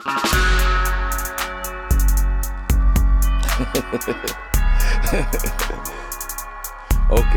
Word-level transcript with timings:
ok. 7.10 7.34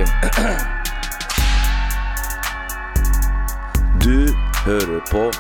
Du 4.03 4.35
hører 4.65 4.99
på 5.11 5.31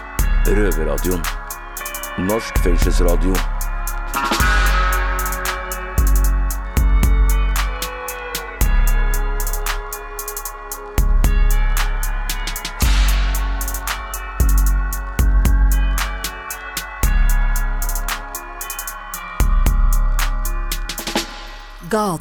Røverradioen. 0.47 1.23
Norsk 2.17 2.59
fengselsradio. 2.63 3.52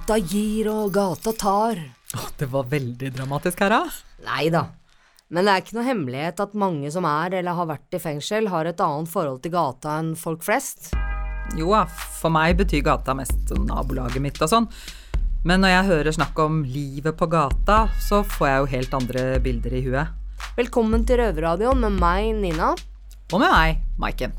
Gata 0.02 0.16
gir 0.18 0.66
og 0.66 0.88
gata 0.90 1.30
tar. 1.38 1.78
Det 2.34 2.48
var 2.50 2.64
veldig 2.66 3.12
dramatisk 3.14 3.60
her, 3.62 3.70
da. 3.70 3.84
Nei 4.26 4.48
da. 4.50 4.64
Men 5.30 5.46
det 5.46 5.52
er 5.52 5.62
ikke 5.62 5.76
noe 5.76 5.86
hemmelighet 5.86 6.42
at 6.42 6.56
mange 6.58 6.90
som 6.90 7.06
er 7.06 7.36
eller 7.38 7.54
har 7.54 7.68
vært 7.70 7.94
i 7.94 8.00
fengsel, 8.02 8.48
har 8.50 8.66
et 8.66 8.82
annet 8.82 9.12
forhold 9.12 9.38
til 9.44 9.54
gata 9.54 9.94
enn 10.00 10.10
folk 10.18 10.42
flest. 10.42 10.90
Jo 11.54 11.70
da, 11.70 11.84
for 12.18 12.34
meg 12.34 12.58
betyr 12.58 12.82
gata 12.90 13.14
mest 13.14 13.54
nabolaget 13.54 14.26
mitt 14.26 14.42
og 14.42 14.50
sånn. 14.50 14.66
Men 15.46 15.62
når 15.62 15.76
jeg 15.76 15.90
hører 15.92 16.18
snakk 16.18 16.44
om 16.48 16.64
livet 16.66 17.14
på 17.14 17.30
gata, 17.30 17.84
så 18.02 18.24
får 18.26 18.50
jeg 18.50 18.58
jo 18.58 18.70
helt 18.74 19.00
andre 19.04 19.26
bilder 19.46 19.78
i 19.78 19.86
huet. 19.86 20.38
Velkommen 20.58 21.06
til 21.06 21.22
Røverradioen 21.22 21.86
med 21.86 22.02
meg, 22.02 22.32
Nina. 22.42 22.74
Og 23.30 23.38
med 23.38 23.54
meg, 23.54 23.86
Maiken. 24.02 24.34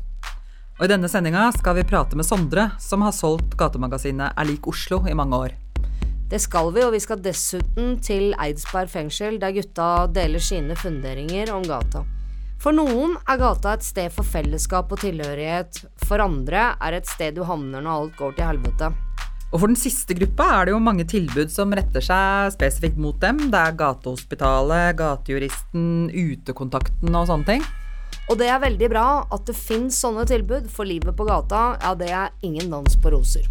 Og 0.74 0.88
i 0.88 0.90
denne 0.90 1.06
sendinga 1.06 1.46
skal 1.54 1.76
vi 1.78 1.84
prate 1.86 2.18
med 2.18 2.26
Sondre, 2.26 2.72
som 2.82 3.04
har 3.06 3.14
solgt 3.14 3.52
gatemagasinet 3.58 4.34
Er 4.34 4.48
lik 4.48 4.66
Oslo 4.66 5.04
i 5.06 5.14
mange 5.14 5.38
år. 5.38 5.52
Det 6.26 6.40
skal 6.42 6.72
vi, 6.74 6.82
og 6.82 6.90
vi 6.96 6.98
skal 7.04 7.20
dessuten 7.22 7.92
til 8.02 8.32
Eidsberg 8.42 8.90
fengsel, 8.90 9.36
der 9.38 9.54
gutta 9.54 10.08
deler 10.10 10.42
sine 10.42 10.74
funderinger 10.74 11.52
om 11.54 11.62
gata. 11.62 12.02
For 12.58 12.74
noen 12.74 13.14
er 13.28 13.38
gata 13.38 13.76
et 13.76 13.86
sted 13.86 14.10
for 14.10 14.26
fellesskap 14.26 14.90
og 14.90 14.98
tilhørighet, 15.04 15.84
for 16.08 16.24
andre 16.24 16.72
er 16.82 16.98
et 16.98 17.06
sted 17.06 17.36
du 17.36 17.44
havner 17.46 17.84
når 17.84 18.00
alt 18.00 18.18
går 18.18 18.34
til 18.34 18.48
helvete. 18.48 18.90
Og 19.52 19.60
for 19.60 19.70
den 19.70 19.78
siste 19.78 20.16
gruppa 20.18 20.48
er 20.56 20.66
det 20.66 20.74
jo 20.74 20.82
mange 20.82 21.06
tilbud 21.06 21.54
som 21.54 21.70
retter 21.76 22.02
seg 22.02 22.50
spesifikt 22.56 22.98
mot 22.98 23.20
dem. 23.22 23.44
Det 23.52 23.60
er 23.60 23.78
Gatehospitalet, 23.78 24.96
Gatejuristen, 24.98 26.10
Utekontakten 26.10 27.14
og 27.14 27.30
sånne 27.30 27.52
ting. 27.52 27.66
Og 28.24 28.38
det 28.40 28.46
er 28.48 28.62
veldig 28.62 28.88
bra 28.88 29.08
at 29.34 29.44
det 29.44 29.56
fins 29.56 29.98
sånne 30.00 30.24
tilbud, 30.28 30.70
for 30.72 30.88
livet 30.88 31.12
på 31.16 31.26
gata, 31.28 31.74
ja, 31.82 31.92
det 31.98 32.08
er 32.08 32.32
ingen 32.46 32.70
dans 32.72 32.96
på 32.96 33.12
roser. 33.12 33.44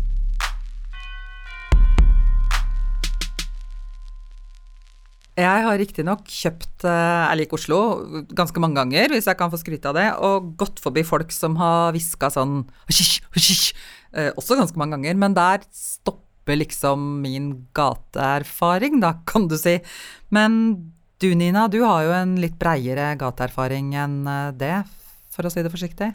Jeg 5.34 5.62
har 5.66 5.80
riktignok 5.82 6.28
kjøpt 6.30 6.84
Jeg 6.86 7.38
liker 7.40 7.58
Oslo 7.58 7.78
ganske 8.38 8.62
mange 8.62 8.78
ganger, 8.78 9.16
hvis 9.16 9.26
jeg 9.26 9.38
kan 9.40 9.50
få 9.50 9.58
skryte 9.58 9.90
av 9.90 9.98
det, 9.98 10.10
og 10.22 10.52
gått 10.62 10.82
forbi 10.82 11.02
folk 11.06 11.34
som 11.34 11.58
har 11.58 11.94
hviska 11.96 12.30
sånn 12.34 12.60
hush, 12.86 13.22
hysj, 13.34 13.72
uh, 14.14 14.30
også 14.38 14.60
ganske 14.60 14.78
mange 14.78 14.98
ganger, 14.98 15.18
men 15.22 15.38
der 15.38 15.66
stopper 15.74 16.60
liksom 16.60 17.24
min 17.24 17.50
gateerfaring, 17.78 19.00
da, 19.02 19.16
kan 19.30 19.50
du 19.50 19.58
si. 19.58 19.80
Men 20.34 20.93
du 21.24 21.36
Nina, 21.36 21.68
du 21.72 21.80
har 21.88 22.04
jo 22.04 22.12
en 22.12 22.36
litt 22.42 22.58
breiere 22.60 23.14
gateerfaring 23.20 23.94
enn 23.96 24.22
eh, 24.28 24.52
det, 24.60 24.76
for 25.32 25.48
å 25.48 25.52
si 25.54 25.64
det 25.64 25.72
forsiktig. 25.72 26.12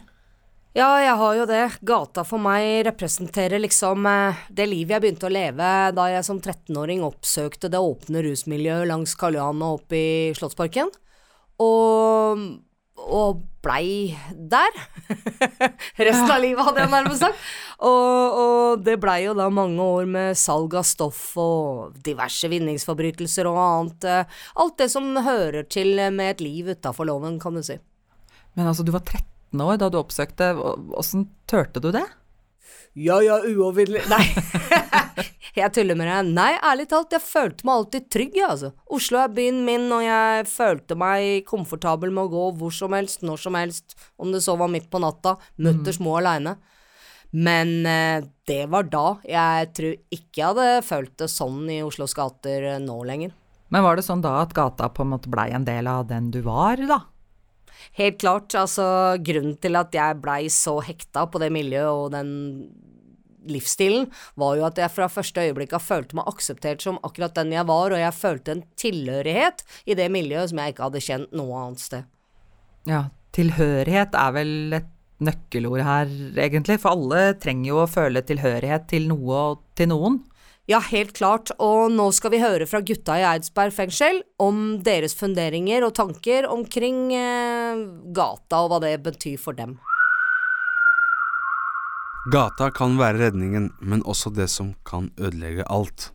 Ja, 0.77 0.89
jeg 1.01 1.15
har 1.17 1.33
jo 1.33 1.47
det. 1.49 1.63
Gata 1.81 2.21
for 2.27 2.41
meg 2.41 2.83
representerer 2.85 3.61
liksom 3.63 4.05
eh, 4.05 4.43
det 4.53 4.67
livet 4.69 4.93
jeg 4.95 5.05
begynte 5.07 5.25
å 5.25 5.33
leve 5.33 5.69
da 5.97 6.05
jeg 6.13 6.27
som 6.27 6.37
13-åring 6.37 7.01
oppsøkte 7.07 7.71
det 7.73 7.81
åpne 7.81 8.21
rusmiljøet 8.27 8.89
langs 8.91 9.17
Karl 9.17 9.39
Johan 9.39 9.65
og 9.65 9.79
opp 9.79 9.97
i 9.97 10.29
Slottsparken. 10.37 10.93
Og, 11.59 12.45
og 13.07 13.43
blei 13.63 14.15
der. 14.31 14.75
Resten 15.99 16.31
av 16.31 16.39
livet, 16.43 16.63
hadde 16.63 16.83
jeg 16.83 16.91
nærmest 16.93 17.23
sagt. 17.23 17.47
Og, 17.83 18.37
og 18.43 18.83
det 18.85 18.97
blei 19.03 19.21
jo 19.25 19.33
da 19.37 19.49
mange 19.51 19.83
år 19.83 20.07
med 20.09 20.37
salg 20.39 20.75
av 20.79 20.87
stoff 20.87 21.21
og 21.39 21.97
diverse 22.05 22.49
vinningsforbrytelser 22.51 23.47
og 23.49 23.59
annet. 23.63 24.07
eh, 24.07 24.39
Alt 24.59 24.77
det 24.79 24.89
som 24.93 25.11
hører 25.25 25.67
til 25.71 25.95
med 26.15 26.35
et 26.35 26.43
liv 26.45 26.71
utafor 26.75 27.07
loven, 27.09 27.39
kan 27.39 27.55
du 27.55 27.63
si. 27.65 27.79
Men 28.55 28.71
altså, 28.71 28.83
du 28.87 28.91
var 28.95 29.03
13 29.07 29.63
år 29.65 29.79
da 29.81 29.89
du 29.91 29.99
oppsøkte. 29.99 30.53
Åssen 30.99 31.27
turte 31.49 31.83
du 31.83 31.91
det? 31.95 32.05
Ja 32.97 33.19
ja, 33.21 33.37
uovervinnelig 33.45 34.01
Nei, 34.09 34.23
jeg 35.59 35.73
tuller 35.75 35.97
med 35.99 36.09
deg. 36.09 36.31
Nei, 36.33 36.51
ærlig 36.65 36.87
talt, 36.89 37.13
jeg 37.13 37.23
følte 37.23 37.67
meg 37.67 37.75
alltid 37.75 38.07
trygg, 38.11 38.39
jeg, 38.39 38.47
altså. 38.49 38.71
Oslo 38.95 39.21
er 39.21 39.35
byen 39.35 39.61
min, 39.67 39.85
og 39.93 40.03
jeg 40.05 40.47
følte 40.49 40.97
meg 40.99 41.45
komfortabel 41.49 42.13
med 42.15 42.27
å 42.27 42.33
gå 42.33 42.47
hvor 42.59 42.73
som 42.75 42.95
helst, 42.97 43.23
når 43.25 43.43
som 43.45 43.59
helst, 43.59 43.95
om 44.17 44.33
det 44.33 44.41
så 44.45 44.57
var 44.59 44.71
midt 44.73 44.89
på 44.91 45.01
natta, 45.03 45.37
mutters 45.61 46.01
mm. 46.01 46.09
aleine. 46.19 46.57
Men 47.29 47.85
eh, 47.85 48.23
det 48.49 48.63
var 48.73 48.87
da. 48.89 49.19
Jeg 49.27 49.69
tror 49.77 49.93
ikke 50.09 50.41
jeg 50.41 50.47
hadde 50.47 50.81
følt 50.87 51.13
det 51.21 51.29
sånn 51.29 51.61
i 51.69 51.83
Oslos 51.85 52.15
gater 52.17 52.65
eh, 52.73 52.81
nå 52.81 52.97
lenger. 53.05 53.35
Men 53.69 53.85
var 53.85 53.99
det 53.99 54.05
sånn 54.07 54.23
da 54.25 54.39
at 54.41 54.55
gata 54.57 54.89
på 54.89 55.05
en 55.05 55.13
måte 55.13 55.29
blei 55.29 55.51
en 55.53 55.67
del 55.67 55.87
av 55.87 56.07
den 56.09 56.31
du 56.33 56.41
var, 56.45 56.81
da? 56.89 57.03
Helt 57.99 58.19
klart, 58.21 58.53
altså 58.57 58.85
grunnen 59.25 59.57
til 59.61 59.79
at 59.79 59.95
jeg 59.95 60.21
blei 60.23 60.43
så 60.53 60.79
hekta 60.85 61.25
på 61.31 61.41
det 61.41 61.51
miljøet 61.55 61.89
og 61.89 62.13
den 62.13 62.31
livsstilen, 63.49 64.09
var 64.39 64.57
jo 64.59 64.65
at 64.67 64.79
jeg 64.81 64.91
fra 64.93 65.07
første 65.11 65.43
øyeblikk 65.47 65.73
har 65.77 65.83
følt 65.83 66.13
meg 66.17 66.27
akseptert 66.29 66.83
som 66.83 66.99
akkurat 67.07 67.37
den 67.37 67.53
jeg 67.55 67.65
var, 67.69 67.95
og 67.95 68.01
jeg 68.01 68.17
følte 68.17 68.55
en 68.55 68.63
tilhørighet 68.79 69.63
i 69.89 69.97
det 69.97 70.09
miljøet 70.13 70.51
som 70.51 70.61
jeg 70.61 70.75
ikke 70.75 70.87
hadde 70.87 71.03
kjent 71.05 71.35
noe 71.39 71.63
annet 71.63 71.83
sted. 71.83 72.07
Ja, 72.89 73.03
tilhørighet 73.35 74.17
er 74.17 74.35
vel 74.35 74.79
et 74.79 74.89
nøkkelord 75.23 75.83
her, 75.83 76.11
egentlig, 76.39 76.79
for 76.79 76.95
alle 76.95 77.33
trenger 77.41 77.71
jo 77.73 77.81
å 77.83 77.89
føle 77.91 78.23
tilhørighet 78.25 78.87
til 78.91 79.09
noe 79.11 79.39
og 79.49 79.63
til 79.79 79.91
noen. 79.91 80.21
Ja, 80.69 80.77
helt 80.85 81.15
klart, 81.17 81.49
og 81.57 81.89
nå 81.89 82.11
skal 82.13 82.29
vi 82.29 82.39
høre 82.43 82.67
fra 82.69 82.83
gutta 82.85 83.15
i 83.17 83.23
Eidsberg 83.25 83.73
fengsel 83.73 84.19
om 84.37 84.75
deres 84.85 85.15
funderinger 85.17 85.81
og 85.81 85.95
tanker 85.97 86.45
omkring 86.45 87.07
eh, 87.17 87.79
gata 88.13 88.59
og 88.61 88.69
hva 88.69 88.77
det 88.83 88.91
betyr 89.01 89.39
for 89.41 89.57
dem. 89.57 89.79
Gata 92.29 92.67
kan 92.69 92.99
være 92.99 93.17
redningen, 93.23 93.71
men 93.81 94.05
også 94.05 94.29
det 94.35 94.45
som 94.53 94.75
kan 94.85 95.09
ødelegge 95.17 95.65
alt. 95.65 96.11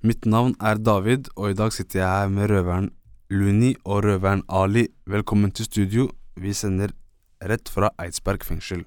Mitt 0.00 0.24
navn 0.24 0.56
er 0.56 0.80
David, 0.80 1.28
og 1.36 1.52
i 1.52 1.58
dag 1.60 1.76
sitter 1.76 2.00
jeg 2.00 2.08
her 2.08 2.32
med 2.32 2.48
røveren 2.48 2.88
Luni 3.28 3.74
og 3.84 4.06
røveren 4.08 4.46
Ali. 4.48 4.86
Velkommen 5.04 5.52
til 5.52 5.68
studio. 5.68 6.08
Vi 6.40 6.56
sender 6.56 6.96
rett 7.44 7.68
fra 7.68 7.92
Eidsberg 8.00 8.48
fengsel. 8.48 8.86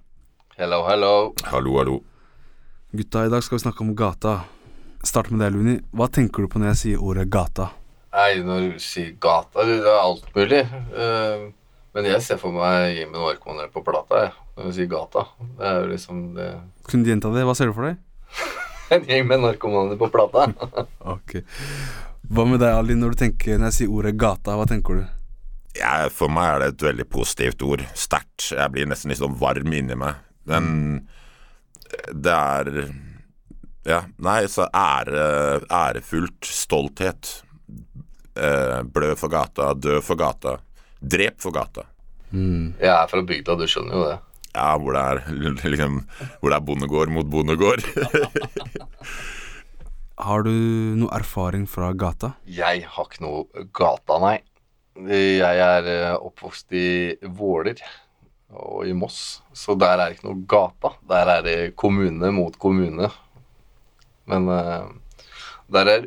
Hello, 0.57 0.81
hello. 0.89 1.13
Hallo, 1.53 1.77
hallo. 1.77 2.01
Gutta, 2.95 3.27
i 3.27 3.29
dag 3.29 3.45
skal 3.45 3.59
vi 3.59 3.65
snakke 3.67 3.85
om 3.85 3.93
gata. 3.93 4.39
Start 5.05 5.29
med 5.29 5.43
deg, 5.43 5.53
Luni. 5.53 5.75
Hva 5.93 6.07
tenker 6.09 6.45
du 6.45 6.49
på 6.49 6.59
når 6.61 6.71
jeg 6.73 6.79
sier 6.81 7.03
ordet 7.05 7.27
gata? 7.33 7.69
Nei, 8.15 8.39
når 8.41 8.63
du 8.73 8.79
sier 8.81 9.11
gata, 9.21 9.65
det 9.67 9.77
er 9.83 9.99
alt 9.99 10.27
mulig. 10.33 10.61
Eh, 10.65 11.43
men 11.95 12.07
jeg 12.09 12.23
ser 12.25 12.39
for 12.41 12.55
meg 12.55 12.95
Jimmy 12.97 13.19
Narkomaner 13.21 13.69
på 13.71 13.83
plata, 13.85 14.23
jeg, 14.25 14.31
når 14.57 14.69
du 14.71 14.77
sier 14.77 14.89
gata. 14.91 15.25
Det 15.59 15.67
er 15.69 15.77
jo 15.81 15.89
liksom 15.91 16.21
det 16.35 16.47
Kunne 16.89 17.05
du 17.05 17.11
gjenta 17.11 17.31
det? 17.35 17.45
Hva 17.47 17.55
ser 17.57 17.69
du 17.69 17.75
for 17.77 17.89
deg? 17.91 18.01
En 18.93 19.01
gjeng 19.09 19.23
med 19.25 19.41
narkomaner 19.41 19.97
på 19.97 20.09
plata. 20.13 20.43
Ok. 21.15 21.39
Hva 22.29 22.45
med 22.49 22.59
deg, 22.61 22.73
Ali, 22.73 22.97
når 22.97 23.13
du 23.13 23.21
tenker 23.21 23.57
Når 23.57 23.71
jeg 23.71 23.77
sier 23.79 23.93
ordet 23.93 24.11
gata, 24.21 24.57
hva 24.57 24.65
tenker 24.69 24.99
du? 24.99 25.05
Ja, 25.77 25.95
for 26.13 26.31
meg 26.31 26.49
er 26.49 26.61
det 26.61 26.67
et 26.73 26.85
veldig 26.87 27.05
positivt 27.11 27.63
ord. 27.65 27.81
Sterkt. 27.97 28.51
Jeg 28.53 28.73
blir 28.73 28.87
nesten 28.89 29.11
litt 29.11 29.19
sånn 29.19 29.35
varm 29.41 29.73
inni 29.75 29.97
meg. 29.99 30.21
Den 30.47 30.69
Det 32.13 32.31
er 32.31 32.69
Ja, 33.85 34.01
nei, 34.17 34.47
så 34.49 34.65
ære, 34.73 35.61
ærefullt. 35.69 36.47
Stolthet. 36.49 37.43
Eh, 38.35 38.81
blø 38.83 39.15
for 39.15 39.29
gata, 39.29 39.73
dø 39.77 40.01
for 40.03 40.17
gata. 40.19 40.57
Drep 40.99 41.37
for 41.43 41.51
gata. 41.53 41.83
Jeg 42.33 42.89
er 42.91 43.07
fra 43.11 43.21
bygda, 43.21 43.55
du 43.55 43.67
skjønner 43.69 43.95
jo 43.95 44.07
det. 44.09 44.17
Ja, 44.55 44.71
hvor 44.79 44.95
det 44.95 45.03
er 45.03 45.17
liksom 45.73 45.99
Hvor 46.39 46.49
det 46.49 46.57
er 46.57 46.65
bondegård 46.65 47.09
mot 47.13 47.27
bondegård. 47.29 47.85
Har 50.25 50.45
du 50.47 50.51
noe 50.95 51.11
erfaring 51.11 51.65
fra 51.67 51.91
gata? 51.93 52.31
Jeg 52.47 52.85
har 52.87 53.07
ikke 53.09 53.23
noe 53.25 53.65
gata, 53.75 54.15
nei. 54.23 54.37
Jeg 54.95 55.59
er 55.59 55.89
eh, 55.91 56.15
oppvokst 56.15 56.71
i 56.71 57.17
Våler 57.35 57.81
og 58.55 58.87
i 58.87 58.93
Moss, 58.95 59.41
så 59.51 59.75
der 59.75 59.99
er 59.99 60.05
det 60.05 60.15
ikke 60.15 60.29
noe 60.29 60.45
gata. 60.47 60.93
Der 61.11 61.27
er 61.33 61.43
det 61.43 61.75
kommune 61.75 62.31
mot 62.31 62.55
kommune. 62.57 63.09
Men 64.29 64.47
eh, 64.51 64.87
der 65.71 65.91
er 65.91 66.05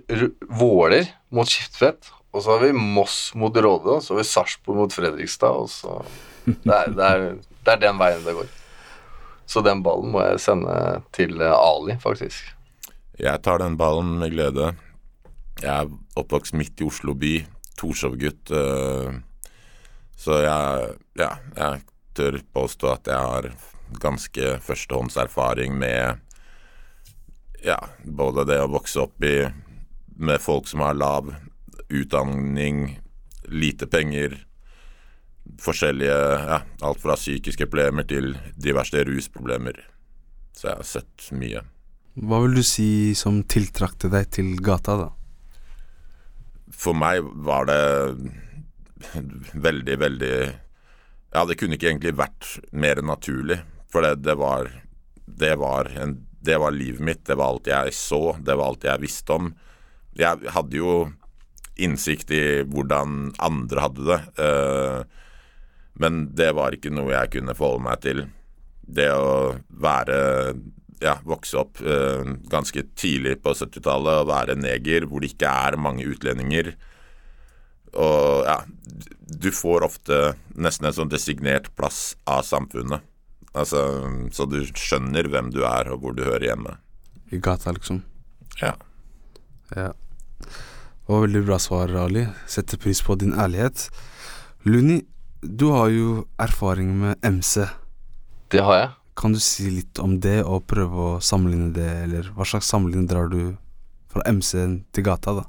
Våler 0.48 1.10
mot 1.34 1.48
Skiptvet, 1.50 2.10
og 2.32 2.44
så 2.44 2.54
har 2.54 2.66
vi 2.66 2.72
Moss 2.76 3.32
mot 3.38 3.56
Råde, 3.56 3.98
og 3.98 4.04
så 4.04 4.14
har 4.14 4.22
vi 4.22 4.28
Sarpsborg 4.28 4.82
mot 4.82 4.94
Fredrikstad, 4.94 5.64
og 5.64 5.70
så 5.72 6.00
det 6.46 6.74
er, 6.74 6.92
det, 6.94 7.08
er, 7.08 7.24
det 7.64 7.74
er 7.74 7.82
den 7.82 8.00
veien 8.00 8.24
det 8.24 8.36
går. 8.36 8.50
Så 9.48 9.62
den 9.64 9.80
ballen 9.84 10.12
må 10.12 10.22
jeg 10.26 10.42
sende 10.44 10.74
til 11.16 11.40
eh, 11.40 11.54
Ali, 11.54 11.96
faktisk. 12.00 12.52
Jeg 13.18 13.42
tar 13.42 13.62
den 13.62 13.78
ballen 13.80 14.18
med 14.20 14.34
glede. 14.34 14.72
Jeg 15.58 15.72
er 15.72 16.20
oppvokst 16.20 16.54
midt 16.54 16.78
i 16.78 16.86
Oslo 16.86 17.16
by, 17.18 17.32
Torshov-gutt. 17.80 18.52
eh, 18.54 19.16
så 20.18 20.40
jeg, 20.42 20.94
ja, 21.18 21.32
jeg 21.56 21.82
tør 22.18 22.40
påstå 22.54 22.90
at 22.90 23.08
jeg 23.08 23.32
har 23.32 23.50
ganske 24.02 24.56
førstehåndserfaring 24.66 25.76
med 25.78 26.18
ja, 27.64 27.78
både 28.04 28.46
det 28.48 28.60
å 28.62 28.70
vokse 28.70 29.00
opp 29.02 29.24
i 29.24 29.48
med 30.18 30.42
folk 30.42 30.68
som 30.68 30.82
har 30.82 30.98
lav 30.98 31.30
utdanning, 31.88 32.98
lite 33.48 33.86
penger, 33.88 34.34
forskjellige 35.62 36.16
ja, 36.50 36.58
Alt 36.84 37.00
fra 37.00 37.16
psykiske 37.16 37.66
problemer 37.70 38.04
til 38.08 38.34
diverse 38.60 39.00
rusproblemer. 39.08 39.78
Så 40.52 40.68
jeg 40.68 40.80
har 40.80 40.88
sett 40.88 41.28
mye. 41.32 41.62
Hva 42.18 42.42
vil 42.44 42.58
du 42.58 42.64
si 42.66 43.14
som 43.16 43.40
tiltrakte 43.46 44.10
deg 44.12 44.28
til 44.34 44.56
gata, 44.64 44.96
da? 44.98 45.08
For 46.74 46.98
meg 46.98 47.24
var 47.46 47.68
det 47.70 47.80
veldig, 49.54 49.96
veldig 50.02 50.34
Ja, 51.32 51.44
det 51.46 51.58
kunne 51.60 51.78
ikke 51.78 51.90
egentlig 51.92 52.16
vært 52.18 52.58
mer 52.72 53.00
naturlig. 53.04 53.60
For 53.88 54.04
det, 54.04 54.18
det 54.26 54.34
var 54.40 54.68
det 55.28 55.56
var, 55.56 55.90
en, 55.96 56.27
det 56.40 56.58
var 56.60 56.74
livet 56.74 57.02
mitt. 57.04 57.24
Det 57.26 57.36
var 57.38 57.54
alt 57.54 57.70
jeg 57.70 57.94
så. 57.96 58.36
Det 58.40 58.56
var 58.56 58.72
alt 58.72 58.86
jeg 58.86 59.02
visste 59.02 59.34
om. 59.34 59.52
Jeg 60.18 60.52
hadde 60.54 60.78
jo 60.78 60.94
innsikt 61.78 62.32
i 62.34 62.42
hvordan 62.66 63.32
andre 63.42 63.84
hadde 63.86 64.06
det. 64.08 64.20
eh, 64.44 65.24
men 65.98 66.28
det 66.38 66.52
var 66.54 66.74
ikke 66.74 66.92
noe 66.94 67.10
jeg 67.10 67.32
kunne 67.38 67.56
forholde 67.58 67.86
meg 67.88 68.02
til. 68.04 68.26
Det 68.86 69.08
å 69.10 69.56
være 69.82 70.18
ja, 71.02 71.16
vokse 71.26 71.58
opp 71.58 71.80
eh, 71.82 72.34
ganske 72.50 72.84
tidlig 72.98 73.38
på 73.42 73.54
70-tallet 73.54 74.22
og 74.22 74.30
være 74.30 74.58
neger 74.58 75.08
hvor 75.08 75.22
det 75.22 75.32
ikke 75.34 75.50
er 75.50 75.78
mange 75.80 76.06
utlendinger. 76.06 76.72
Og 77.98 78.46
ja, 78.46 78.60
du 79.28 79.50
får 79.54 79.86
ofte 79.86 80.18
nesten 80.54 80.88
en 80.88 80.96
sånn 80.96 81.12
designert 81.12 81.70
plass 81.78 82.16
av 82.28 82.44
samfunnet. 82.46 83.02
Altså, 83.56 83.80
så 84.34 84.46
du 84.48 84.60
skjønner 84.66 85.28
hvem 85.30 85.50
du 85.54 85.62
er 85.66 85.88
og 85.92 86.02
hvor 86.02 86.16
du 86.16 86.24
hører 86.26 86.50
hjemme. 86.50 86.76
I 87.32 87.40
gata, 87.42 87.72
liksom? 87.72 88.02
Ja. 88.60 88.74
Ja. 89.76 89.92
Det 90.38 91.14
var 91.14 91.24
veldig 91.24 91.44
bra 91.46 91.58
svar, 91.62 91.92
Ali. 91.96 92.26
Setter 92.46 92.80
pris 92.80 93.00
på 93.04 93.16
din 93.20 93.32
ærlighet. 93.32 93.88
Luni, 94.68 95.02
du 95.40 95.70
har 95.72 95.88
jo 95.92 96.26
erfaring 96.40 96.92
med 97.00 97.16
MC. 97.24 97.64
Det 98.52 98.60
har 98.64 98.80
jeg. 98.80 98.90
Kan 99.18 99.34
du 99.34 99.40
si 99.42 99.70
litt 99.72 99.98
om 99.98 100.18
det, 100.22 100.42
og 100.44 100.66
prøve 100.70 101.06
å 101.14 101.20
sammenligne 101.24 101.72
det, 101.74 101.88
eller 102.04 102.28
hva 102.36 102.46
slags 102.46 102.68
sammenligning 102.70 103.08
drar 103.10 103.32
du 103.32 103.56
fra 104.12 104.22
MC-en 104.28 104.82
til 104.94 105.08
gata, 105.08 105.40
da? 105.40 105.46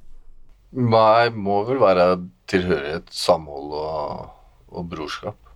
Nei, 0.74 1.30
må 1.34 1.62
vel 1.68 1.80
være 1.82 2.08
tilhørighet, 2.50 3.10
samhold 3.14 3.76
og, 3.78 4.34
og 4.70 4.90
brorskap. 4.90 5.49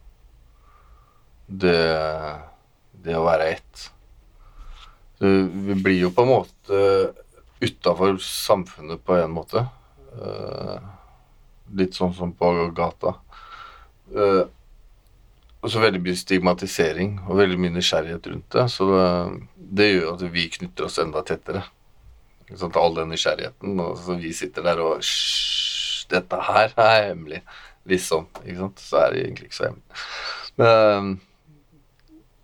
Det, 1.48 1.80
det 3.04 3.18
å 3.18 3.26
være 3.26 3.52
ett. 3.58 3.86
Så 5.20 5.30
Vi 5.68 5.76
blir 5.76 6.00
jo 6.06 6.14
på 6.16 6.26
en 6.26 6.34
måte 6.34 6.80
utafor 7.64 8.18
samfunnet 8.24 9.04
på 9.06 9.16
en 9.16 9.32
måte. 9.32 9.66
Eh, 10.14 10.90
litt 11.80 11.96
sånn 11.96 12.14
som 12.16 12.34
på 12.36 12.52
gata. 12.76 13.16
Eh, 14.14 14.44
og 15.64 15.72
så 15.72 15.80
veldig 15.80 16.02
mye 16.04 16.20
stigmatisering 16.20 17.14
og 17.24 17.38
veldig 17.40 17.58
mye 17.62 17.76
nysgjerrighet 17.78 18.28
rundt 18.28 18.50
det. 18.52 18.66
Så 18.72 18.90
det, 18.90 19.06
det 19.80 19.90
gjør 19.94 20.10
at 20.18 20.26
vi 20.34 20.50
knytter 20.58 20.90
oss 20.90 21.00
enda 21.00 21.24
tettere. 21.24 21.64
Sånn. 22.52 22.74
All 22.76 22.98
den 22.98 23.14
nysgjerrigheten. 23.14 23.80
Og 23.80 23.96
så 24.02 24.18
vi 24.20 24.34
sitter 24.36 24.68
der 24.68 24.82
og 24.84 24.98
Hysj, 25.00 26.04
dette 26.12 26.42
her 26.50 26.74
er 26.76 27.08
hemmelig. 27.14 27.40
Liksom. 27.90 28.28
Ikke 28.44 28.60
sant? 28.60 28.84
Så 28.84 29.00
er 29.00 29.14
det 29.14 29.24
egentlig 29.24 29.50
ikke 29.50 29.60
så 29.62 29.70
hemmelig. 29.70 30.04
Men, 30.60 31.14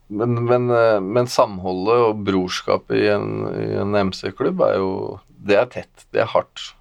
men, 0.10 0.36
men, 0.50 0.68
men 1.06 1.30
samholdet 1.30 2.04
og 2.08 2.22
brorskapet 2.26 2.98
i 2.98 3.08
en, 3.14 3.46
en 3.84 3.98
MC-klubb 4.10 4.62
er 4.66 4.80
jo 4.82 4.92
Det 5.30 5.56
er 5.56 5.70
tett. 5.72 6.06
Det 6.12 6.24
er 6.24 6.32
hardt. 6.34 6.72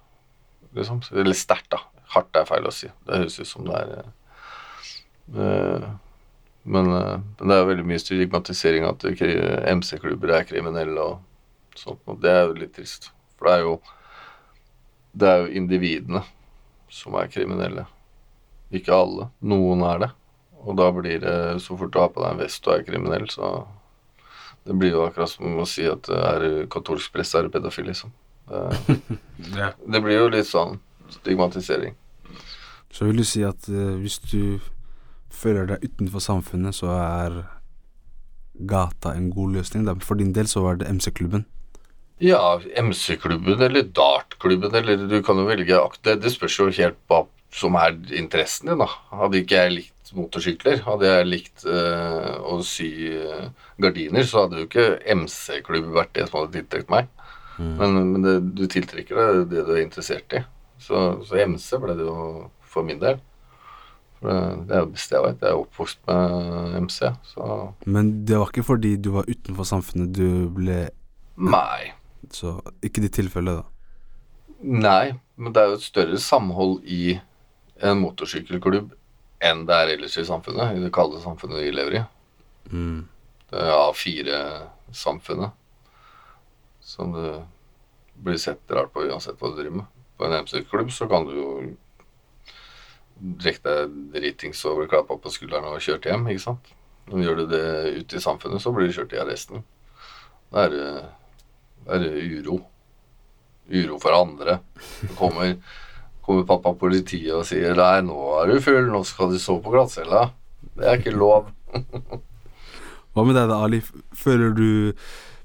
Liksom. 0.75 1.01
Eller 1.13 1.37
sterkt, 1.37 1.69
da. 1.73 1.83
Hardt 2.15 2.37
er 2.37 2.47
feil 2.49 2.67
å 2.67 2.73
si. 2.73 2.89
Det 3.05 3.21
høres 3.21 3.37
ut 3.39 3.49
som 3.49 3.67
det 3.67 3.77
er 3.77 3.91
eh, 3.99 5.89
men, 6.63 6.91
eh, 6.93 7.15
men 7.39 7.51
det 7.51 7.55
er 7.55 7.69
veldig 7.69 7.85
mye 7.87 8.01
stigmatisering 8.01 8.87
at 8.89 9.05
MC-klubber 9.05 10.35
er 10.35 10.47
kriminelle 10.49 11.05
og 11.05 11.77
sånt. 11.77 12.01
Og 12.09 12.19
det 12.21 12.33
er 12.33 12.43
jo 12.47 12.57
litt 12.59 12.75
trist. 12.77 13.11
For 13.37 13.49
det 13.49 13.55
er 13.55 13.65
jo 13.67 13.79
Det 15.19 15.25
er 15.25 15.39
jo 15.41 15.53
individene 15.57 16.19
som 16.93 17.15
er 17.17 17.31
kriminelle. 17.33 17.87
Ikke 18.69 18.93
alle. 18.93 19.31
Noen 19.41 19.81
er 19.81 20.03
det. 20.03 20.09
Og 20.67 20.75
da 20.75 20.89
blir 20.91 21.21
det 21.23 21.61
Så 21.63 21.77
fort 21.79 21.93
du 21.93 21.99
har 22.01 22.09
på 22.13 22.23
deg 22.23 22.33
en 22.33 22.41
vest 22.41 22.67
og 22.67 22.73
er 22.75 22.87
kriminell, 22.87 23.29
så 23.31 23.67
Det 24.65 24.75
blir 24.75 24.91
jo 24.91 25.05
akkurat 25.05 25.31
som 25.31 25.61
å 25.61 25.65
si 25.67 25.85
at 25.87 26.09
er 26.13 26.43
du 26.43 26.67
katolsk 26.69 27.13
prest, 27.13 27.35
er 27.35 27.47
du 27.47 27.53
pedofil, 27.53 27.87
liksom. 27.89 28.11
Det, 28.49 29.69
det 29.93 30.01
blir 30.03 30.19
jo 30.19 30.27
litt 30.33 30.49
sånn 30.49 30.77
stigmatisering. 31.09 31.95
Så 32.91 33.07
vil 33.07 33.21
du 33.21 33.25
si 33.25 33.41
at 33.47 33.69
uh, 33.71 33.95
hvis 34.01 34.19
du 34.29 34.59
føler 35.29 35.69
deg 35.69 35.85
utenfor 35.87 36.21
samfunnet, 36.21 36.75
så 36.75 36.91
er 36.97 37.39
gata 38.69 39.13
en 39.15 39.29
god 39.33 39.55
løsning? 39.59 39.85
Da. 39.87 39.95
For 40.03 40.19
din 40.19 40.33
del 40.35 40.49
så 40.51 40.65
var 40.65 40.79
det 40.79 40.89
MC-klubben. 40.91 41.45
Ja, 42.19 42.59
MC-klubben 42.75 43.61
eller 43.63 43.85
dartklubben 43.95 44.75
eller 44.75 45.07
du 45.07 45.21
kan 45.23 45.39
jo 45.39 45.45
velge 45.47 45.77
Det, 46.03 46.17
det 46.19 46.33
spørs 46.33 46.59
jo 46.59 46.67
helt 46.67 46.97
hva 47.07 47.23
som 47.55 47.77
er 47.79 47.95
interessen 48.11 48.69
din, 48.69 48.81
da. 48.81 48.89
Hadde 49.15 49.39
ikke 49.39 49.61
jeg 49.63 49.75
likt 49.77 49.98
motorsykler, 50.17 50.81
hadde 50.85 51.09
jeg 51.09 51.29
likt 51.29 51.65
eh, 51.69 52.35
å 52.41 52.59
sy 52.65 52.89
eh, 53.13 53.47
gardiner, 53.81 54.25
så 54.27 54.45
hadde 54.45 54.61
jo 54.61 54.67
ikke 54.69 54.87
MC-klubb 55.15 55.89
vært 55.95 56.13
det 56.17 56.27
som 56.29 56.41
hadde 56.41 56.57
tiltrukket 56.57 56.93
meg. 56.93 57.09
Men, 57.59 57.97
men 58.13 58.23
det, 58.23 58.37
du 58.55 58.63
tiltrekker 58.71 59.17
deg 59.19 59.49
det 59.51 59.65
du 59.67 59.73
er 59.73 59.81
interessert 59.83 60.37
i. 60.37 60.43
Så, 60.79 60.99
så 61.27 61.41
MC 61.43 61.73
ble 61.83 61.95
det 61.99 62.05
jo 62.07 62.19
for 62.63 62.87
min 62.87 63.01
del. 63.01 63.19
For 64.19 64.31
det, 64.31 64.75
er 64.75 64.83
jo 64.83 64.87
det 64.87 64.95
beste 64.95 65.15
jeg 65.17 65.25
vet. 65.25 65.43
Jeg 65.43 65.51
er 65.51 65.63
oppvokst 65.63 65.99
med 66.07 66.77
MC, 66.85 66.99
så 67.33 67.49
Men 67.85 68.13
det 68.27 68.39
var 68.39 68.53
ikke 68.53 68.67
fordi 68.67 68.93
du 68.95 69.11
var 69.15 69.27
utenfor 69.27 69.67
samfunnet 69.67 70.13
du 70.15 70.47
ble 70.55 70.85
Nei. 71.39 71.91
Så 72.35 72.57
ikke 72.83 73.03
ditt 73.03 73.15
tilfelle, 73.15 73.61
da. 73.61 73.67
Nei, 74.59 75.13
men 75.39 75.55
det 75.55 75.61
er 75.61 75.69
jo 75.71 75.77
et 75.79 75.85
større 75.85 76.17
samhold 76.19 76.81
i 76.83 77.15
en 77.79 78.01
motorsykkelklubb 78.01 78.91
enn 79.43 79.65
det 79.67 79.75
er 79.75 79.93
ellers 79.95 80.17
i 80.19 80.25
samfunnet, 80.27 80.75
i 80.75 80.83
det 80.83 80.91
kalde 80.95 81.21
samfunnet 81.23 81.61
vi 81.63 81.71
lever 81.71 81.99
i. 81.99 82.03
Mm. 82.73 83.07
Det 83.49 83.61
er 83.63 83.71
A4-samfunnet 83.73 85.55
som 86.89 87.13
du 87.13 87.23
blir 88.19 88.37
sett 88.41 88.71
rart 88.73 88.91
på 88.93 89.05
uansett 89.07 89.39
hva 89.39 89.51
du 89.51 89.59
driver 89.59 89.81
med. 89.81 89.87
På 90.17 90.25
en 90.27 90.35
MC-klubb 90.43 90.91
så 90.91 91.07
kan 91.09 91.27
du 91.27 91.35
jo 91.37 91.49
drikke 93.19 93.63
deg 93.63 93.95
dritings 94.15 94.63
og 94.67 94.81
bli 94.81 94.89
klappa 94.91 95.17
på 95.19 95.31
skulderen 95.31 95.69
og 95.69 95.83
kjørt 95.83 96.07
hjem, 96.07 96.27
ikke 96.31 96.45
sant. 96.45 96.71
Men 97.09 97.23
gjør 97.25 97.41
du 97.41 97.45
det 97.51 97.67
ute 97.99 98.19
i 98.19 98.23
samfunnet, 98.23 98.61
så 98.63 98.73
blir 98.75 98.89
du 98.89 98.95
kjørt 98.95 99.15
i 99.15 99.21
arresten. 99.21 99.63
Da 100.49 100.65
er 100.65 100.73
det, 100.73 100.89
er 101.89 102.03
det 102.03 102.11
uro. 102.39 102.59
Uro 103.69 103.99
for 104.01 104.17
andre. 104.17 104.59
Det 105.01 105.13
kommer, 105.19 105.55
kommer 106.29 106.45
pappa 106.45 106.75
politiet 106.77 107.33
og 107.33 107.47
sier 107.49 107.73
'nei, 107.73 108.01
nå 108.05 108.17
er 108.41 108.53
du 108.53 108.61
full, 108.61 108.85
nå 108.93 109.01
skal 109.07 109.33
du 109.33 109.39
sove 109.41 109.63
på 109.65 109.73
glattcella'. 109.73 110.29
Det 110.77 110.85
er 110.85 110.99
ikke 110.99 111.17
lov. 111.17 111.49
Hva 113.13 113.25
med 113.25 113.35
deg 113.35 113.49
da, 113.49 113.63
Ali? 113.65 113.81
Føler 114.13 114.53
du 114.53 114.93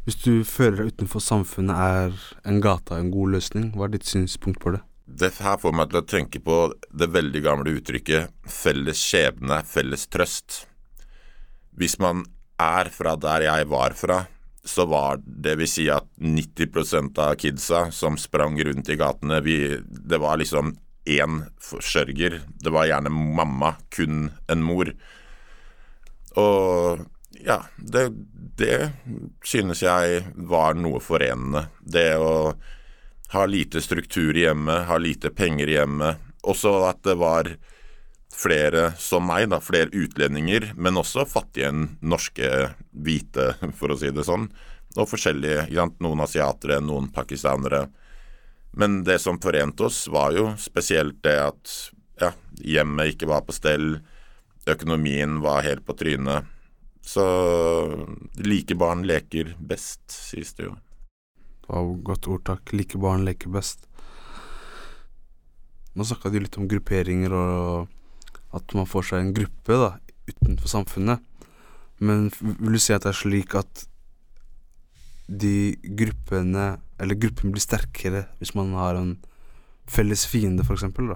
Hvis 0.04 0.18
du 0.20 0.44
føler 0.44 0.82
deg 0.82 0.90
utenfor 0.92 1.22
samfunnet, 1.24 1.72
er 1.72 2.16
en 2.44 2.58
gata 2.60 2.98
en 3.00 3.08
god 3.08 3.38
løsning? 3.38 3.70
Hva 3.72 3.86
er 3.86 3.94
ditt 3.94 4.04
synspunkt 4.04 4.60
på 4.60 4.74
det? 4.74 4.82
Det 5.08 5.30
her 5.40 5.56
får 5.56 5.72
meg 5.72 5.88
til 5.88 6.00
å 6.02 6.04
tenke 6.04 6.42
på 6.44 6.58
det 6.92 7.08
veldig 7.08 7.40
gamle 7.40 7.72
uttrykket 7.78 8.28
'felles 8.44 9.00
skjebne, 9.00 9.62
felles 9.64 10.04
trøst'. 10.12 10.66
Hvis 11.72 11.96
man 11.98 12.26
er 12.60 12.92
fra 12.92 13.16
der 13.16 13.48
jeg 13.48 13.68
var 13.72 13.96
fra, 13.96 14.26
så 14.64 14.86
var 14.88 15.20
det 15.24 15.58
vil 15.60 15.68
si 15.68 15.88
at 15.92 16.06
90% 16.16 17.18
av 17.20 17.34
kidsa 17.40 17.90
som 17.92 18.16
sprang 18.20 18.56
rundt 18.64 18.88
i 18.88 18.96
gatene, 18.96 19.40
vi, 19.44 19.58
det 19.84 20.20
var 20.22 20.40
liksom 20.40 20.72
én 21.04 21.42
forsørger. 21.60 22.40
Det 22.64 22.72
var 22.72 22.88
gjerne 22.88 23.12
mamma, 23.12 23.74
kun 23.92 24.30
en 24.48 24.62
mor. 24.64 24.94
Og 26.40 27.04
ja, 27.44 27.60
det, 27.76 28.08
det 28.56 28.78
synes 29.44 29.84
jeg 29.84 30.24
var 30.34 30.78
noe 30.80 31.02
forenende. 31.04 31.66
Det 31.80 32.14
å 32.16 32.54
ha 33.34 33.44
lite 33.50 33.82
struktur 33.84 34.36
i 34.36 34.46
hjemmet, 34.46 34.86
ha 34.88 34.98
lite 34.98 35.30
penger 35.34 35.68
i 35.68 35.76
hjemmet. 35.76 36.24
Også 36.44 36.72
at 36.88 37.02
det 37.04 37.18
var 37.20 37.52
flere 38.34 38.92
som 38.98 39.26
meg, 39.26 39.48
da, 39.52 39.60
flere 39.62 39.92
utlendinger, 39.94 40.72
men 40.76 40.98
også 41.00 41.26
fattige 41.28 41.70
norske 42.02 42.50
hvite, 42.90 43.52
for 43.78 43.94
å 43.94 43.98
si 44.00 44.12
det 44.14 44.26
sånn. 44.26 44.48
Og 44.94 45.10
forskjellige, 45.10 45.66
noen 46.02 46.22
asiatere, 46.22 46.78
noen 46.82 47.10
pakistanere. 47.14 47.88
Men 48.78 49.02
det 49.06 49.20
som 49.22 49.40
forente 49.42 49.86
oss, 49.86 50.04
var 50.10 50.34
jo 50.34 50.48
spesielt 50.58 51.20
det 51.26 51.38
at 51.42 51.74
ja, 52.22 52.30
hjemmet 52.62 53.14
ikke 53.14 53.30
var 53.30 53.42
på 53.46 53.54
stell, 53.54 53.98
økonomien 54.70 55.40
var 55.44 55.64
helt 55.66 55.84
på 55.86 55.96
trynet. 55.98 56.50
Så 57.04 57.24
like 58.40 58.74
barn 58.80 59.02
leker 59.06 59.52
best, 59.60 60.06
sies 60.08 60.54
det 60.56 60.70
jo. 60.70 60.76
Det 61.64 61.72
var 61.72 61.90
et 61.90 62.04
godt 62.06 62.28
ordtak. 62.32 62.72
Like 62.72 62.98
barn 63.00 63.26
leker 63.26 63.52
best. 63.52 63.84
Nå 65.94 66.06
snakka 66.06 66.32
du 66.32 66.40
litt 66.40 66.56
om 66.58 66.66
grupperinger 66.70 67.34
og 67.36 67.92
at 68.54 68.74
man 68.78 68.88
får 68.88 69.08
seg 69.10 69.22
en 69.22 69.34
gruppe 69.36 69.78
da, 69.80 69.90
utenfor 70.30 70.70
samfunnet. 70.70 71.50
Men 72.04 72.30
vil 72.40 72.76
du 72.76 72.82
si 72.82 72.94
at 72.94 73.04
det 73.04 73.12
er 73.12 73.18
slik 73.18 73.54
at 73.58 73.84
de 75.24 75.72
gruppene 75.96 76.74
Eller 77.00 77.16
gruppen 77.16 77.52
blir 77.54 77.62
sterkere 77.62 78.26
hvis 78.36 78.52
man 78.54 78.74
har 78.76 78.98
en 78.98 79.14
felles 79.88 80.26
fiende, 80.28 80.64
eksempel. 80.68 81.14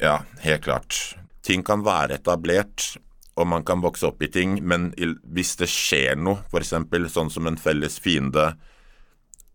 Ja, 0.00 0.22
helt 0.40 0.64
klart. 0.64 0.96
Ting 1.44 1.62
kan 1.64 1.84
være 1.84 2.18
etablert, 2.18 2.96
og 3.36 3.46
man 3.48 3.64
kan 3.64 3.80
vokse 3.80 4.08
opp 4.10 4.20
i 4.22 4.28
ting, 4.32 4.58
men 4.64 4.90
hvis 5.24 5.54
det 5.60 5.70
skjer 5.72 6.18
noe, 6.20 6.42
f.eks. 6.50 6.74
sånn 7.14 7.32
som 7.32 7.48
en 7.48 7.56
felles 7.60 7.96
fiende, 8.02 8.50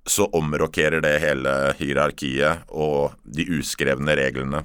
så 0.06 0.30
omrokerer 0.38 1.02
det 1.02 1.18
hele 1.22 1.54
hierarkiet 1.80 2.66
og 2.70 3.18
de 3.26 3.46
uskrevne 3.58 4.16
reglene. 4.18 4.64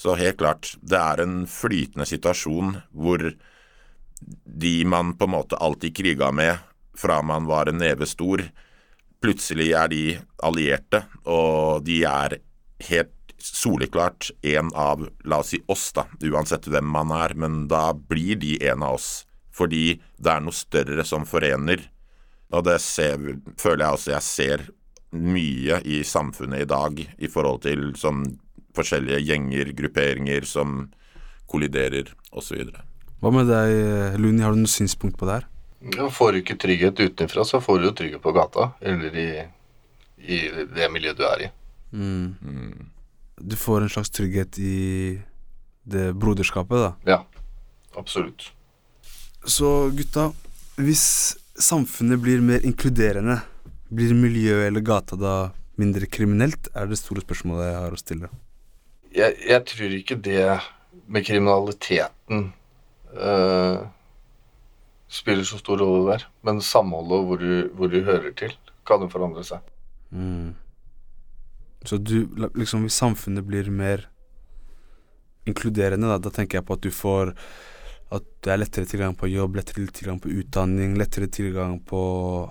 Så 0.00 0.14
helt 0.16 0.38
klart, 0.40 0.74
det 0.80 0.96
er 0.96 1.20
en 1.20 1.42
flytende 1.44 2.06
situasjon 2.08 2.78
hvor 2.96 3.20
de 4.64 4.74
man 4.88 5.12
på 5.16 5.28
en 5.28 5.34
måte 5.34 5.58
alltid 5.60 5.92
kriga 5.98 6.30
med 6.32 6.56
fra 6.96 7.18
man 7.22 7.44
var 7.48 7.68
en 7.68 7.80
neve 7.80 8.08
stor, 8.08 8.40
plutselig 9.20 9.70
er 9.76 9.92
de 9.92 10.04
allierte, 10.44 11.02
og 11.28 11.84
de 11.84 12.00
er 12.08 12.38
helt 12.88 13.12
soleklart 13.40 14.30
en 14.44 14.72
av, 14.76 15.06
la 15.24 15.40
oss 15.40 15.52
si 15.54 15.60
oss, 15.68 15.90
da, 15.96 16.06
uansett 16.32 16.68
hvem 16.68 16.88
man 16.96 17.12
er, 17.16 17.36
men 17.36 17.66
da 17.68 17.90
blir 17.92 18.40
de 18.40 18.56
en 18.72 18.84
av 18.84 18.96
oss, 18.96 19.10
fordi 19.52 20.00
det 20.16 20.32
er 20.32 20.44
noe 20.44 20.56
større 20.56 21.04
som 21.08 21.28
forener. 21.28 21.84
Og 22.52 22.64
det 22.66 22.80
ser, 22.84 23.20
føler 23.60 23.84
jeg 23.84 23.96
også 23.96 24.14
jeg 24.16 24.26
ser 24.26 24.68
mye 25.16 25.80
i 25.84 26.02
samfunnet 26.06 26.64
i 26.64 26.70
dag 26.70 27.00
i 27.00 27.28
forhold 27.28 27.64
til 27.66 27.90
som 27.98 28.24
forskjellige 28.80 29.22
gjenger, 29.22 29.70
grupperinger 29.78 30.48
som 30.48 30.90
kolliderer, 31.50 32.10
osv. 32.32 32.66
Hva 33.20 33.32
med 33.34 33.48
deg, 33.50 34.18
Luni, 34.20 34.42
har 34.44 34.54
du 34.54 34.62
noe 34.62 34.70
synspunkt 34.70 35.18
på 35.20 35.28
det 35.28 35.40
her? 35.40 35.48
Ja, 35.96 36.10
får 36.12 36.32
du 36.32 36.42
ikke 36.42 36.58
trygghet 36.60 37.00
utenfra, 37.00 37.44
så 37.48 37.60
får 37.64 37.80
du 37.80 37.88
jo 37.88 37.96
trygghet 37.96 38.22
på 38.24 38.32
gata, 38.36 38.70
eller 38.84 39.16
i, 39.16 39.28
i 40.20 40.40
det 40.76 40.88
miljøet 40.92 41.18
du 41.18 41.24
er 41.24 41.46
i. 41.46 41.50
Du 43.40 43.56
får 43.56 43.86
en 43.86 43.92
slags 43.92 44.12
trygghet 44.12 44.58
i 44.60 45.20
det 45.90 46.10
broderskapet, 46.20 46.84
da. 46.84 46.90
Ja, 47.08 47.18
absolutt. 47.98 48.50
Så 49.48 49.88
gutta, 49.96 50.30
hvis 50.76 51.06
samfunnet 51.60 52.20
blir 52.20 52.44
mer 52.44 52.60
inkluderende, 52.68 53.40
blir 53.90 54.12
miljøet 54.14 54.68
eller 54.68 54.84
gata 54.84 55.16
da 55.18 55.34
mindre 55.80 56.06
kriminelt, 56.12 56.68
er 56.76 56.86
det 56.90 57.00
store 57.00 57.24
spørsmålet 57.24 57.70
jeg 57.70 57.80
har 57.80 57.96
å 57.96 58.00
stille. 58.00 58.30
Jeg, 59.14 59.36
jeg 59.48 59.64
tror 59.66 59.96
ikke 59.96 60.16
det 60.22 60.44
med 61.10 61.24
kriminaliteten 61.26 62.52
uh, 63.16 63.82
spiller 65.10 65.46
så 65.46 65.58
stor 65.58 65.82
rolle 65.82 66.12
der. 66.12 66.26
Men 66.46 66.62
samholdet 66.62 67.18
og 67.18 67.26
hvor 67.30 67.44
hvor 67.74 67.90
du 67.90 68.00
hører 68.06 68.30
til, 68.38 68.54
kan 68.86 69.02
jo 69.02 69.10
forandre 69.10 69.44
seg. 69.46 69.66
Mm. 70.10 70.54
Så 71.84 71.96
du, 71.98 72.28
liksom 72.54 72.84
hvis 72.84 72.98
samfunnet 73.00 73.46
blir 73.46 73.70
mer 73.72 74.06
inkluderende, 75.48 76.10
da, 76.10 76.18
da 76.20 76.30
tenker 76.34 76.58
jeg 76.58 76.66
på 76.68 76.76
at 76.76 76.82
du 76.84 76.90
får 76.92 77.34
At 78.10 78.24
det 78.42 78.50
er 78.50 78.58
lettere 78.58 78.88
tilgang 78.90 79.14
på 79.14 79.28
jobb, 79.30 79.54
lettere 79.54 79.86
tilgang 79.86 80.18
på 80.18 80.32
utdanning, 80.34 80.96
lettere 80.98 81.28
tilgang 81.30 81.76
på 81.86 82.00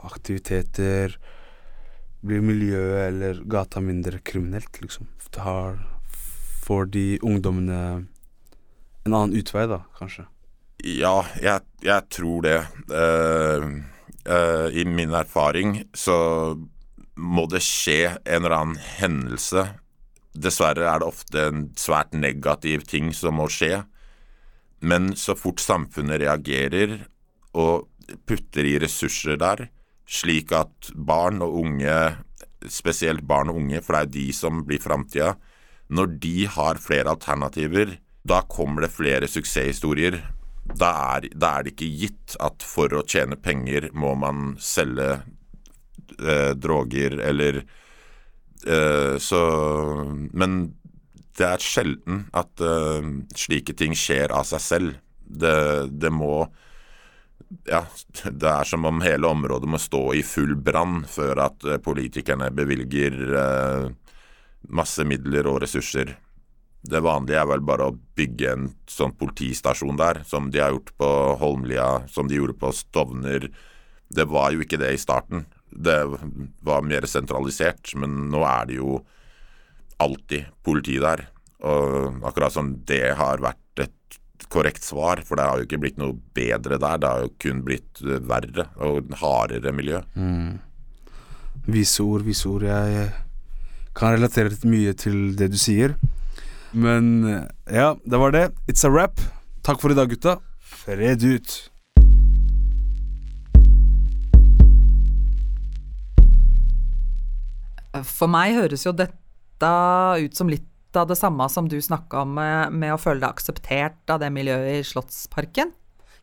aktiviteter. 0.07 1.17
Blir 2.23 2.39
miljøet 2.39 3.09
eller 3.09 3.41
gata 3.43 3.81
mindre 3.83 4.21
kriminelt, 4.23 4.79
liksom? 4.79 5.09
Det 5.27 5.43
har, 5.43 5.75
får 6.69 6.91
de 6.93 7.05
ungdommene 7.25 7.79
en 9.05 9.15
annen 9.15 9.33
utvei, 9.33 9.65
da, 9.69 9.81
kanskje? 9.97 10.27
Ja, 10.85 11.23
jeg, 11.41 11.65
jeg 11.83 12.07
tror 12.13 12.45
det. 12.45 12.59
Uh, 12.91 13.81
uh, 14.29 14.67
I 14.69 14.85
min 14.85 15.15
erfaring 15.17 15.81
så 15.97 16.19
må 17.19 17.47
det 17.51 17.63
skje 17.65 18.15
en 18.21 18.45
eller 18.45 18.55
annen 18.59 18.83
hendelse. 18.99 19.65
Dessverre 20.37 20.85
er 20.87 21.01
det 21.01 21.09
ofte 21.09 21.47
en 21.49 21.65
svært 21.79 22.13
negativ 22.15 22.85
ting 22.87 23.09
som 23.17 23.39
må 23.41 23.49
skje. 23.51 23.81
Men 24.79 25.11
så 25.19 25.35
fort 25.35 25.59
samfunnet 25.59 26.21
reagerer 26.21 26.99
og 27.57 27.89
putter 28.29 28.65
i 28.65 28.77
ressurser 28.79 29.41
der, 29.41 29.67
slik 30.09 30.53
at 30.55 30.93
barn 30.95 31.41
og 31.43 31.57
unge, 31.59 31.97
spesielt 32.71 33.25
barn 33.27 33.51
og 33.51 33.59
unge, 33.59 33.81
for 33.83 33.95
det 33.95 33.99
er 33.99 34.07
jo 34.07 34.15
de 34.15 34.27
som 34.37 34.63
blir 34.69 34.81
framtida, 34.81 35.33
når 35.89 36.13
de 36.21 36.45
har 36.53 36.81
flere 36.81 37.09
alternativer, 37.09 37.97
da 38.21 38.41
kommer 38.47 38.85
det 38.85 38.93
flere 38.93 39.29
suksesshistorier. 39.29 40.19
Da 40.77 40.91
er, 41.17 41.29
da 41.33 41.55
er 41.57 41.65
det 41.65 41.73
ikke 41.73 41.91
gitt 42.03 42.35
at 42.45 42.63
for 42.65 42.93
å 42.93 43.05
tjene 43.09 43.39
penger 43.41 43.89
må 43.97 44.13
man 44.21 44.53
selge 44.61 45.09
eh, 46.19 46.51
droger 46.53 47.17
eller 47.25 47.63
eh, 47.63 49.15
Så 49.17 49.41
Men 50.29 50.59
det 51.39 51.47
er 51.47 51.63
sjelden 51.63 52.25
at 52.37 52.61
eh, 52.61 53.09
slike 53.33 53.73
ting 53.79 53.95
skjer 53.97 54.35
av 54.35 54.45
seg 54.49 54.61
selv. 54.61 54.99
Det, 55.25 55.89
det 55.89 56.11
må 56.13 56.43
Ja, 57.65 57.81
det 58.21 58.49
er 58.49 58.67
som 58.67 58.85
om 58.85 59.01
hele 59.01 59.29
området 59.29 59.69
må 59.69 59.79
stå 59.81 60.03
i 60.19 60.21
full 60.25 60.53
brann 60.53 61.01
før 61.09 61.47
at 61.47 61.65
eh, 61.65 61.81
politikerne 61.81 62.51
bevilger 62.53 63.17
eh, 63.41 63.89
masse 64.67 65.05
midler 65.07 65.47
og 65.47 65.61
ressurser. 65.63 66.15
Det 66.79 67.01
vanlige 67.03 67.39
er 67.41 67.47
vel 67.49 67.63
bare 67.67 67.89
å 67.89 67.95
bygge 68.15 68.51
en 68.53 68.67
sånn 68.87 69.15
politistasjon 69.19 69.99
der, 69.99 70.21
som 70.27 70.47
de 70.51 70.61
har 70.63 70.71
gjort 70.71 70.93
på 70.99 71.09
Holmlia, 71.41 71.89
som 72.07 72.29
de 72.29 72.39
gjorde 72.39 72.55
på 72.59 72.71
Stovner. 72.75 73.49
Det 74.09 74.25
var 74.31 74.53
jo 74.55 74.63
ikke 74.63 74.79
det 74.79 74.93
i 74.95 75.01
starten. 75.01 75.45
Det 75.69 75.99
var 76.65 76.87
mer 76.87 77.05
sentralisert, 77.05 77.93
men 77.99 78.29
nå 78.31 78.45
er 78.47 78.69
det 78.69 78.79
jo 78.79 79.01
alltid 79.99 80.47
politi 80.63 80.97
der. 81.03 81.27
Og 81.67 82.23
akkurat 82.23 82.55
som 82.55 82.71
det 82.87 83.03
har 83.19 83.43
vært 83.43 83.83
et 83.83 84.19
korrekt 84.49 84.85
svar, 84.87 85.19
for 85.27 85.35
det 85.35 85.45
har 85.45 85.59
jo 85.59 85.67
ikke 85.67 85.81
blitt 85.83 85.99
noe 85.99 86.15
bedre 86.33 86.79
der, 86.79 86.97
det 86.97 87.09
har 87.11 87.25
jo 87.25 87.33
kun 87.43 87.59
blitt 87.67 87.99
verre 88.01 88.69
og 88.79 89.11
hardere 89.19 89.73
miljø. 89.75 89.99
Vise 91.67 92.05
ord, 92.07 92.23
vise 92.25 92.47
ord. 92.49 92.63
Jeg 92.65 93.09
kan 93.99 94.15
relatere 94.15 94.53
litt 94.53 94.63
mye 94.67 94.93
til 94.95 95.33
det 95.35 95.49
du 95.51 95.57
sier. 95.59 95.97
Men 96.71 97.11
eh, 97.27 97.43
ja, 97.75 97.91
det 98.05 98.21
var 98.21 98.31
det. 98.35 98.45
It's 98.71 98.85
a 98.87 98.91
wrap. 98.91 99.19
Takk 99.65 99.81
for 99.81 99.91
i 99.91 99.97
dag, 99.97 100.11
gutta. 100.11 100.37
Fred 100.59 101.25
ut. 101.25 101.57
For 108.05 108.29
meg 108.31 108.55
høres 108.55 108.85
jo 108.85 108.93
dette 108.95 109.69
ut 110.23 110.37
som 110.37 110.51
litt 110.51 110.65
av 110.97 111.09
det 111.09 111.17
samme 111.19 111.45
som 111.51 111.67
du 111.69 111.77
snakka 111.81 112.23
om 112.23 112.31
med, 112.37 112.73
med 112.73 112.93
å 112.93 113.01
føle 113.01 113.19
deg 113.21 113.33
akseptert 113.33 114.13
av 114.13 114.21
det 114.23 114.31
miljøet 114.33 114.79
i 114.79 114.85
Slottsparken. 114.87 115.73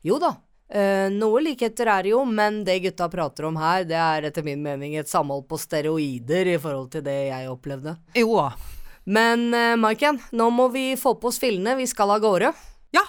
Jo 0.06 0.16
da, 0.22 0.32
eh, 0.68 1.08
noe 1.12 1.42
likheter 1.44 1.90
er 1.92 2.06
det 2.06 2.14
jo, 2.14 2.22
men 2.24 2.62
det 2.66 2.78
gutta 2.84 3.08
prater 3.12 3.48
om 3.48 3.58
her, 3.60 3.84
det 3.88 3.98
er 3.98 4.30
etter 4.30 4.46
min 4.46 4.62
mening 4.62 4.96
et 4.96 5.10
samhold 5.10 5.46
på 5.50 5.58
steroider 5.60 6.54
i 6.54 6.58
forhold 6.62 6.90
til 6.94 7.04
det 7.06 7.18
jeg 7.28 7.52
opplevde. 7.52 7.96
Jo. 8.18 8.40
Men 9.06 9.52
uh, 9.54 9.76
Maiken, 9.78 10.18
nå 10.34 10.48
må 10.50 10.68
vi 10.74 10.88
få 10.98 11.14
på 11.20 11.30
oss 11.30 11.38
fillene, 11.42 11.76
vi 11.78 11.86
skal 11.86 12.10
av 12.16 12.24
gårde. 12.24 12.50
Ja, 12.96 13.04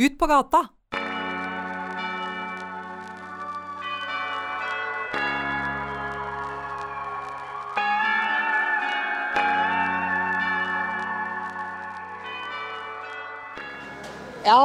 ut 0.00 0.18
på 0.20 0.28
gata. 0.28 0.66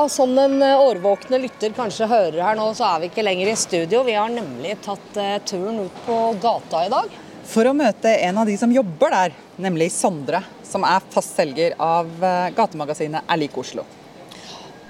Ja, 0.06 0.10
som 0.10 0.36
den 0.36 0.62
eh, 0.62 0.82
årvåkne 0.82 1.40
lytter 1.42 1.72
kanskje 1.74 2.06
hører 2.06 2.44
her 2.46 2.58
nå, 2.60 2.68
så 2.78 2.84
er 2.86 3.00
vi 3.02 3.08
ikke 3.10 3.24
lenger 3.26 3.50
i 3.50 3.56
studio. 3.58 4.04
Vi 4.06 4.14
har 4.14 4.30
nemlig 4.30 4.76
tatt 4.86 5.16
eh, 5.18 5.40
turen 5.50 5.80
ut 5.82 6.02
på 6.06 6.18
gata 6.44 6.84
i 6.86 6.92
dag. 6.94 7.16
For 7.50 7.66
å 7.66 7.72
møte 7.74 8.12
en 8.28 8.38
av 8.38 8.46
de 8.46 8.54
som 8.62 8.70
jobber 8.70 9.10
der. 9.16 9.34
nemlig 9.58 9.88
Sondre, 9.96 10.44
som 10.62 10.86
er 10.86 11.02
fast 11.10 11.34
selger 11.34 11.74
av 11.82 12.12
eh, 12.22 12.52
gatemagasinet 12.54 13.26
Er 13.26 13.40
lik 13.42 13.58
Oslo. 13.58 13.82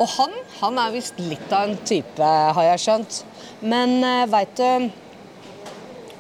Og 0.04 0.12
han, 0.18 0.36
han 0.58 0.82
er 0.84 0.92
visst 0.98 1.22
litt 1.24 1.48
av 1.48 1.70
en 1.70 1.80
type, 1.88 2.32
har 2.58 2.68
jeg 2.74 2.82
skjønt. 2.84 3.22
Men 3.64 4.04
veit 4.28 4.52
du 4.60 4.90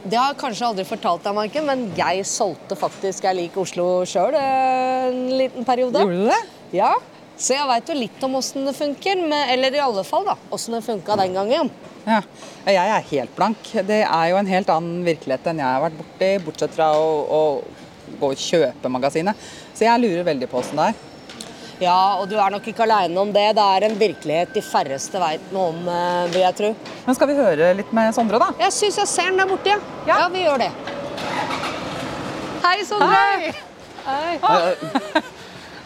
Det 0.05 0.15
har 0.15 0.31
jeg 0.31 0.39
kanskje 0.39 0.69
aldri 0.69 0.85
fortalt 0.87 1.27
deg, 1.27 1.35
Marken, 1.35 1.67
men 1.67 1.83
jeg 1.99 2.23
solgte 2.31 2.79
faktisk 2.79 3.27
Jeg 3.27 3.39
lik 3.41 3.59
Oslo 3.59 4.05
sjøl 4.07 4.39
en 4.39 5.19
liten 5.35 5.67
periode. 5.67 5.99
Gjorde 5.99 6.23
du 6.23 6.31
det? 6.31 6.39
Ja, 6.79 6.93
Så 7.37 7.55
jeg 7.55 7.67
veit 7.67 7.89
jo 7.91 7.95
litt 7.97 8.23
om 8.23 8.37
åssen 8.39 8.67
det 8.67 8.75
funker. 8.77 9.19
Men, 9.21 9.49
eller 9.51 9.75
i 9.75 9.81
alle 9.83 10.03
fall 10.07 10.27
da, 10.27 10.37
åssen 10.55 10.77
det 10.77 10.83
funka 10.85 11.17
den 11.19 11.35
gangen. 11.35 11.71
Ja. 12.05 12.21
Jeg 12.65 12.77
er 12.77 13.09
helt 13.09 13.35
blank. 13.35 13.71
Det 13.87 14.03
er 14.05 14.29
jo 14.31 14.37
en 14.39 14.49
helt 14.49 14.69
annen 14.71 15.01
virkelighet 15.05 15.49
enn 15.51 15.59
jeg 15.61 15.67
har 15.67 15.83
vært 15.87 15.99
borti, 15.99 16.31
bortsett 16.45 16.77
fra 16.77 16.93
å, 16.97 17.09
å 17.25 18.13
gå 18.19 18.31
og 18.31 18.39
kjøpe 18.39 18.91
magasinet. 18.93 19.51
Så 19.75 19.87
jeg 19.87 20.01
lurer 20.03 20.23
veldig 20.27 20.49
på 20.51 20.61
åssen 20.61 20.79
det 20.79 20.93
er. 20.93 21.03
Ja, 21.81 22.15
og 22.21 22.29
du 22.31 22.37
er 22.39 22.53
nok 22.53 22.67
ikke 22.71 22.85
aleine 22.85 23.19
om 23.19 23.33
det. 23.35 23.49
Det 23.57 23.63
er 23.75 23.87
en 23.89 23.97
virkelighet 23.99 24.53
de 24.55 24.63
færreste 24.63 25.19
veit 25.19 25.51
noe 25.51 25.73
om, 25.73 25.81
eh, 25.91 26.21
vil 26.31 26.45
jeg 26.45 26.57
tro. 26.61 26.71
Men 27.03 27.17
skal 27.17 27.31
vi 27.31 27.37
høre 27.41 27.73
litt 27.75 27.91
med 27.95 28.15
Sondre, 28.15 28.39
da? 28.39 28.53
Jeg 28.63 28.71
syns 28.77 29.01
jeg 29.01 29.11
ser 29.11 29.31
den 29.33 29.43
der 29.43 29.51
borte, 29.51 29.75
ja. 29.75 29.79
Ja. 30.07 30.23
ja. 30.23 30.31
vi 30.31 30.45
gjør 30.45 30.63
det. 30.63 30.71
Hei, 32.63 32.77
Sondre. 32.87 33.11
Hei. 33.11 33.53
Hei. 34.05 34.75
Du 34.79 35.31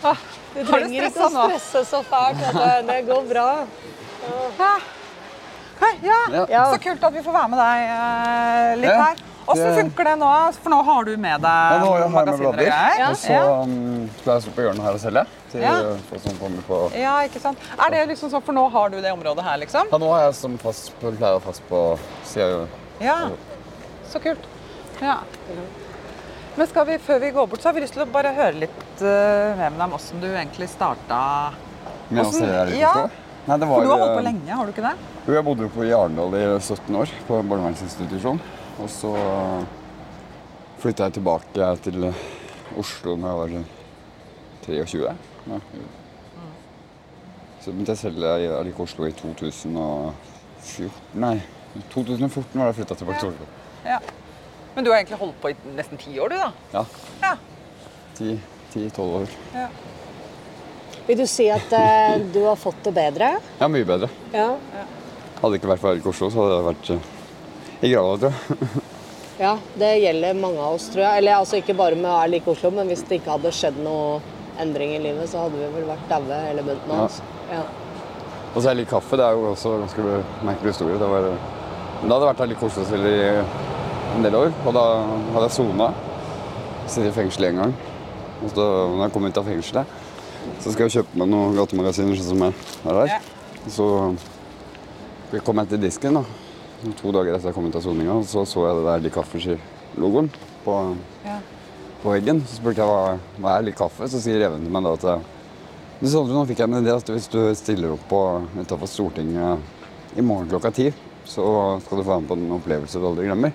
Har 0.04 0.18
du 0.56 0.64
trenger 0.66 1.08
ikke 1.10 1.26
å 1.28 1.30
stresse 1.34 1.84
så 1.90 2.04
fælt. 2.08 2.46
Det 2.88 3.02
går 3.10 3.28
bra. 3.30 3.48
Ja. 4.60 4.74
Ja. 6.50 6.64
Så 6.74 6.80
kult 6.84 7.04
at 7.04 7.14
vi 7.14 7.22
får 7.24 7.36
være 7.36 7.50
med 7.54 7.60
deg 7.60 7.84
eh, 7.96 8.72
litt 8.82 8.96
her. 9.00 9.26
Åssen 9.50 9.66
det- 9.66 9.78
funker 9.80 10.04
det 10.06 10.16
nå? 10.22 10.30
For 10.62 10.70
nå 10.70 10.80
har 10.86 11.04
du 11.08 11.16
med 11.18 11.42
deg 11.42 11.72
Ja, 11.74 11.78
nå 11.82 11.88
har 11.90 12.00
jeg 12.04 12.10
med 12.10 12.18
magasiner 12.18 12.50
og 12.50 12.54
blader, 12.54 12.70
greier. 12.70 13.10
og 13.10 13.16
så 13.18 13.38
um, 13.64 14.10
skal 14.20 14.34
jeg 14.34 14.44
stå 14.44 14.52
på 14.58 14.62
hjørnet 14.66 14.84
her 14.86 14.98
og 14.98 15.02
selge 15.02 15.24
til 15.50 15.62
Ja. 15.64 15.72
folk 16.10 16.22
som 16.22 16.38
kommer 16.38 16.68
på 16.68 16.82
Ja, 17.00 17.16
ikke 17.26 17.42
sant. 17.42 17.58
Er 17.80 17.90
det 17.96 18.04
liksom 18.12 18.30
sånn, 18.30 18.44
for 18.46 18.54
nå 18.54 18.68
har 18.70 18.90
du 18.94 19.00
det 19.02 19.12
området 19.16 19.44
her, 19.48 19.58
liksom? 19.64 19.90
Ja, 19.92 19.98
nå 19.98 20.12
er 20.20 20.26
jeg 20.28 20.36
som 20.36 20.58
fast 20.62 20.94
på, 21.02 21.16
pleier 21.18 21.40
å 21.40 21.42
fast 21.42 21.66
på 21.70 21.82
sida. 22.30 22.68
Ja. 23.02 23.18
Så 24.12 24.22
kult. 24.22 24.46
Ja. 25.02 25.22
Men 26.56 26.88
vi, 26.88 26.98
før 27.00 27.20
vi 27.20 27.32
går 27.32 27.48
bort, 27.48 27.62
så 27.62 27.70
har 27.70 27.74
vi 27.78 27.82
lyst 27.84 27.94
til 27.96 28.04
å 28.04 28.06
bare 28.12 28.34
høre 28.36 28.56
litt 28.66 29.02
uh, 29.04 29.60
med 29.60 29.82
om 29.86 29.94
åssen 29.98 30.22
du 30.22 30.28
egentlig 30.30 30.68
starta 30.72 31.20
Med 32.10 32.26
Hvordan- 32.26 32.50
her 32.50 32.68
i 32.74 32.80
ja. 32.82 32.90
Oslo. 32.90 33.10
Nei, 33.50 33.58
det 33.58 33.68
For 33.70 33.86
du 33.86 33.90
har 33.90 34.00
holdt 34.04 34.18
på 34.18 34.22
uh, 34.22 34.28
lenge, 34.28 34.52
har 34.54 34.66
du 34.66 34.72
ikke 34.74 34.86
det? 34.86 34.96
Jo, 35.26 35.34
jeg 35.34 35.44
bodde 35.46 35.70
på 35.74 35.80
i 35.86 35.94
Arendal 35.96 36.32
i 36.38 36.60
17 36.60 36.96
år, 37.00 37.08
på 37.28 37.34
en 37.40 37.50
barnevernsinstitusjon. 37.50 38.40
Og 38.80 38.90
så 38.94 39.12
uh, 39.14 39.64
flytta 40.82 41.04
jeg 41.08 41.14
tilbake 41.20 41.70
til 41.86 41.98
Oslo 42.78 43.10
da 43.16 43.28
jeg 43.32 43.38
var 43.40 43.50
uh, 43.56 43.64
23. 44.68 45.16
Ja. 45.50 45.58
Så 47.60 47.72
begynte 47.72 47.92
jeg 47.96 48.02
selv 48.04 48.18
i 48.24 48.26
Oslo 48.80 49.02
i 49.08 49.12
2014 49.12 50.14
Nei, 51.20 51.38
2014 51.94 52.60
var 52.60 52.66
det 52.68 52.72
jeg 52.74 52.80
flytta 52.82 52.96
tilbake 53.00 53.20
til 53.24 53.32
Oslo. 53.34 53.46
Ja. 53.88 54.00
Men 54.76 54.86
du 54.86 54.92
har 54.92 55.00
egentlig 55.00 55.20
holdt 55.20 55.40
på 55.42 55.52
i 55.52 55.56
nesten 55.76 56.00
ti 56.00 56.14
år, 56.20 56.30
du, 56.30 56.38
da? 56.40 56.52
Ja. 56.74 56.86
Ja. 57.22 57.36
10-12 58.20 59.02
år. 59.22 59.28
Vil 61.08 61.18
du 61.18 61.26
si 61.28 61.48
at 61.50 61.72
eh, 61.74 62.20
du 62.34 62.44
har 62.46 62.56
fått 62.60 62.84
det 62.86 62.92
bedre? 62.94 63.32
Ja, 63.58 63.68
mye 63.72 63.88
bedre. 63.88 64.12
Ja. 64.34 64.52
Hadde 65.40 65.54
det 65.56 65.62
ikke 65.62 65.72
vært 65.72 65.82
for 65.82 65.96
Erik 65.96 66.08
Oslo, 66.12 66.30
så 66.30 66.44
hadde 66.44 66.58
jeg 66.58 66.68
vært 66.68 66.90
uh, 66.94 67.08
i 67.80 67.92
grava, 67.94 68.18
tror 68.22 68.36
jeg. 68.36 68.84
ja. 69.46 69.54
Det 69.82 69.90
gjelder 70.04 70.38
mange 70.38 70.62
av 70.62 70.76
oss, 70.78 70.90
tror 70.94 71.06
jeg. 71.08 71.24
Eller 71.24 71.40
altså 71.40 71.62
ikke 71.62 71.78
bare 71.80 71.98
med 71.98 72.12
Er 72.12 72.34
lik 72.36 72.50
Oslo, 72.52 72.70
men 72.76 72.92
hvis 72.92 73.02
det 73.10 73.22
ikke 73.22 73.38
hadde 73.38 73.56
skjedd 73.56 73.80
noe 73.82 74.20
endring 74.62 74.94
i 74.98 75.02
livet, 75.02 75.32
så 75.32 75.48
hadde 75.48 75.58
vi 75.58 75.72
vel 75.80 75.88
vært 75.90 76.06
daue 76.12 76.42
hele 76.46 76.68
bunten 76.68 76.94
av 76.94 77.08
oss. 77.08 77.22
Ja. 77.50 77.64
Og 78.50 78.62
så 78.62 78.70
er 78.70 78.80
litt 78.82 78.92
kaffe. 78.92 79.18
Det 79.18 79.26
er 79.26 79.38
jo 79.38 79.50
også 79.56 79.76
ganske 79.80 80.22
merkelig 80.46 80.76
historie. 80.76 81.00
Det 81.00 81.10
var, 81.10 81.30
men 81.32 82.06
da 82.06 82.20
hadde 82.20 82.32
vært 82.34 82.46
her 82.46 82.54
litt 82.54 82.70
Oslo-selger 82.70 83.18
i 83.18 83.69
en 84.16 84.26
del 84.26 84.36
år, 84.36 84.52
og 84.66 84.74
da 84.76 84.84
hadde 85.36 85.46
jeg 85.48 85.56
sona. 85.58 85.90
Sittet 86.90 87.12
i 87.12 87.16
fengsel 87.20 87.50
én 87.52 87.60
gang. 87.62 87.74
Og 88.40 88.52
så 88.56 88.66
når 88.66 89.04
jeg 89.06 89.14
kom 89.16 89.28
ut 89.28 89.38
av 89.42 89.48
fengselet, 89.50 89.98
så 90.64 90.72
skal 90.74 90.88
jeg 90.88 90.96
kjøpe 91.00 91.20
meg 91.20 91.30
noen 91.30 91.58
gatemagasiner 91.60 92.18
sånn 92.18 92.30
som 92.32 92.46
jeg 92.48 92.54
har 92.86 93.00
der. 93.00 93.32
Og 93.66 93.72
så 93.76 93.88
kom 95.46 95.62
jeg 95.62 95.70
til 95.74 95.84
disken 95.84 96.18
da, 96.20 96.24
to 97.02 97.12
dager 97.14 97.36
etter 97.36 97.52
jeg 97.52 97.58
kom 97.58 97.68
ut 97.70 97.76
av 97.78 97.84
soninga, 97.86 98.16
og 98.22 98.28
så 98.28 98.46
så 98.48 98.66
jeg 98.66 98.78
det 98.80 98.86
der 98.88 99.04
De 99.06 99.12
Kaffe-logoen 99.14 100.32
på, 100.64 100.78
Ja. 101.26 101.40
på 102.02 102.14
veggen. 102.16 102.42
Så 102.48 102.62
spurte 102.62 102.82
jeg 102.82 102.88
hva, 102.88 103.20
hva 103.38 103.58
er 103.58 103.68
Litt 103.68 103.78
Kaffe, 103.78 104.08
så 104.08 104.22
sier 104.24 104.42
Even 104.48 104.64
til 104.64 104.72
meg 104.72 104.84
da 104.88 104.94
at 104.94 105.04
jeg 105.04 105.28
du, 106.00 106.08
Sondre, 106.08 106.32
nå 106.32 106.46
fikk 106.48 106.62
jeg 106.64 106.70
en 106.72 106.80
idé 106.80 106.94
at 106.96 107.10
hvis 107.12 107.28
du 107.28 107.42
stiller 107.60 107.92
opp 107.92 108.06
på 108.08 108.20
utafor 108.56 108.88
Stortinget 108.88 109.60
i 110.16 110.22
morgen 110.24 110.48
klokka 110.48 110.72
ti, 110.72 110.94
så 111.28 111.44
skal 111.84 112.00
du 112.00 112.04
få 112.06 112.14
være 112.14 112.22
med 112.24 112.30
på 112.30 112.38
en 112.40 112.54
opplevelse 112.56 113.02
du 113.02 113.08
aldri 113.10 113.26
glemmer. 113.28 113.52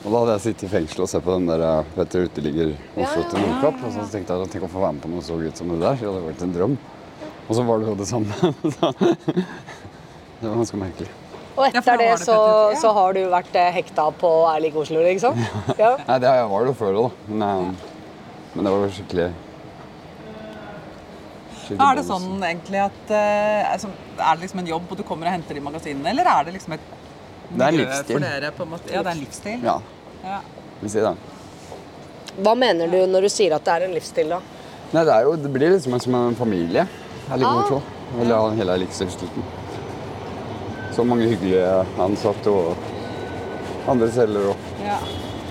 Og 0.00 0.08
da 0.08 0.20
hadde 0.22 0.34
jeg 0.38 0.44
sittet 0.46 0.64
i 0.64 0.70
fengsel 0.72 1.02
og 1.04 1.10
sett 1.12 1.24
på 1.26 1.34
den 1.36 1.48
der 1.50 1.62
vet 1.96 2.14
du, 2.14 2.22
Uteligger 2.24 2.70
Oslo 2.96 3.24
til 3.28 3.42
Nordkapp. 3.44 3.82
Og 3.84 3.92
så 3.92 4.06
tenkte 4.08 4.32
jeg 4.36 4.46
at 4.46 4.54
tenk 4.54 4.64
å 4.64 4.72
få 4.72 4.80
være 4.80 4.96
med 4.96 5.04
på 5.04 5.10
noe 5.12 5.24
så 5.26 5.36
gutt 5.36 5.60
som 5.60 5.72
det 5.74 5.80
der. 5.82 5.98
Det 6.00 6.08
hadde 6.08 6.22
vært 6.24 6.44
en 6.46 6.54
drøm. 6.54 6.76
Og 7.50 7.58
så 7.58 7.64
var 7.68 7.82
det 7.82 7.90
jo 7.90 7.98
det 7.98 8.08
samme. 8.08 8.32
Det 10.40 10.48
var 10.48 10.54
ganske 10.56 10.78
merkelig. 10.80 11.10
Og 11.60 11.66
etter 11.66 11.98
det 12.00 12.12
så, 12.22 12.36
så 12.80 12.92
har 12.96 13.12
du 13.12 13.18
vært 13.28 13.56
eh, 13.60 13.66
hekta 13.74 14.06
på 14.16 14.28
Erlig 14.48 14.70
Oslo, 14.80 15.02
liksom? 15.04 15.36
Ja. 15.82 15.90
Nei, 16.06 16.16
det 16.22 16.30
har 16.30 16.38
jeg 16.38 16.46
var 16.48 16.64
det 16.64 16.70
jo 16.70 16.76
før 16.78 16.96
òg, 17.02 17.18
da. 17.28 17.34
Men, 17.34 17.42
eh, 17.44 18.54
men 18.54 18.64
det 18.64 18.72
var 18.72 18.86
jo 18.86 18.94
skikkelig 18.96 19.26
skikkelig 21.66 21.84
Er 21.90 21.98
det 22.00 22.06
sånn 22.08 22.30
egentlig 22.40 22.80
at 22.86 23.12
eh, 23.14 23.68
altså, 23.74 23.92
Er 24.16 24.38
det 24.38 24.46
liksom 24.46 24.62
en 24.64 24.72
jobb, 24.72 24.88
og 24.88 25.02
du 25.02 25.04
kommer 25.06 25.28
og 25.28 25.36
henter 25.36 25.58
de 25.58 25.66
magasinene, 25.68 26.08
eller 26.14 26.32
er 26.32 26.48
det 26.48 26.56
liksom 26.56 26.78
et 26.78 26.88
Det 27.50 27.60
er 27.64 27.68
en 27.68 27.76
livsstil. 27.80 28.16
For 28.16 28.24
dere, 28.26 28.50
på 28.56 28.62
en 28.62 28.70
måte? 28.70 28.92
Ja, 28.92 29.02
det 29.02 29.10
er 29.10 29.16
en 29.16 29.24
livsstil? 29.24 29.64
Ja, 29.64 29.76
Ja. 30.24 30.40
vi 30.82 30.88
sier 30.88 31.02
det. 31.02 31.16
Hva 32.40 32.54
mener 32.56 32.86
du 32.88 32.98
når 33.10 33.22
du 33.22 33.28
sier 33.28 33.54
at 33.56 33.64
det 33.64 33.72
er 33.74 33.86
en 33.88 33.94
livsstil, 33.94 34.28
da? 34.28 34.40
Nei, 34.92 35.04
det, 35.04 35.12
er 35.14 35.22
jo, 35.26 35.36
det 35.36 35.50
blir 35.52 35.70
liksom 35.74 35.98
som 36.00 36.14
en 36.14 36.36
familie. 36.36 36.86
Jeg 37.30 37.38
liker 37.38 37.50
Ah. 37.50 37.64
Oslo. 37.64 37.82
Eller 38.20 38.30
ja, 38.34 38.50
hele 38.58 38.74
Elixir-slutten. 38.74 39.42
Så 40.94 41.04
mange 41.06 41.28
hyggelige 41.30 41.86
ansatte 42.02 42.50
og 42.50 42.76
andre 43.88 44.08
celler 44.10 44.48
Og. 44.50 44.56
Ja. 44.84 44.96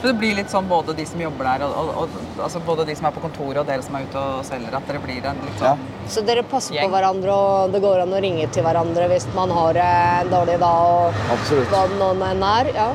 Det 0.02 0.14
blir 0.16 0.36
litt 0.38 0.48
sånn 0.52 0.68
både 0.70 0.94
de 0.96 1.04
som 1.06 1.20
jobber 1.20 1.44
der, 1.44 1.64
og, 1.68 1.90
og, 1.92 2.14
og 2.38 2.44
altså 2.46 2.62
både 2.64 2.86
de 2.88 2.94
som 2.96 3.10
er 3.10 3.16
på 3.18 3.24
kontoret 3.26 3.58
og 3.60 3.66
dere 3.68 3.84
som 3.84 3.98
er 4.00 4.06
ute 4.08 4.22
og 4.22 4.46
selger, 4.48 4.78
at 4.78 4.88
dere 4.88 5.02
blir 5.04 5.26
en 5.28 5.42
litt 5.44 5.60
Ja. 5.60 5.74
sånn 5.74 6.08
Så 6.14 6.24
dere 6.26 6.44
passer 6.48 6.78
Gjeng. 6.78 6.88
på 6.88 6.94
hverandre, 6.96 7.34
og 7.36 7.74
det 7.76 7.82
går 7.84 8.04
an 8.06 8.14
å 8.16 8.22
ringe 8.24 8.48
til 8.56 8.64
hverandre 8.64 9.10
hvis 9.12 9.28
man 9.36 9.52
har 9.52 9.80
en 9.84 10.32
dårlig 10.32 10.56
dag, 10.62 10.88
og 10.94 11.20
Absolutt. 11.36 11.68
hva 11.74 11.82
det 11.92 12.00
nå 12.00 12.10
enn 12.30 12.44
er. 12.48 12.72
Ja. 12.78 12.88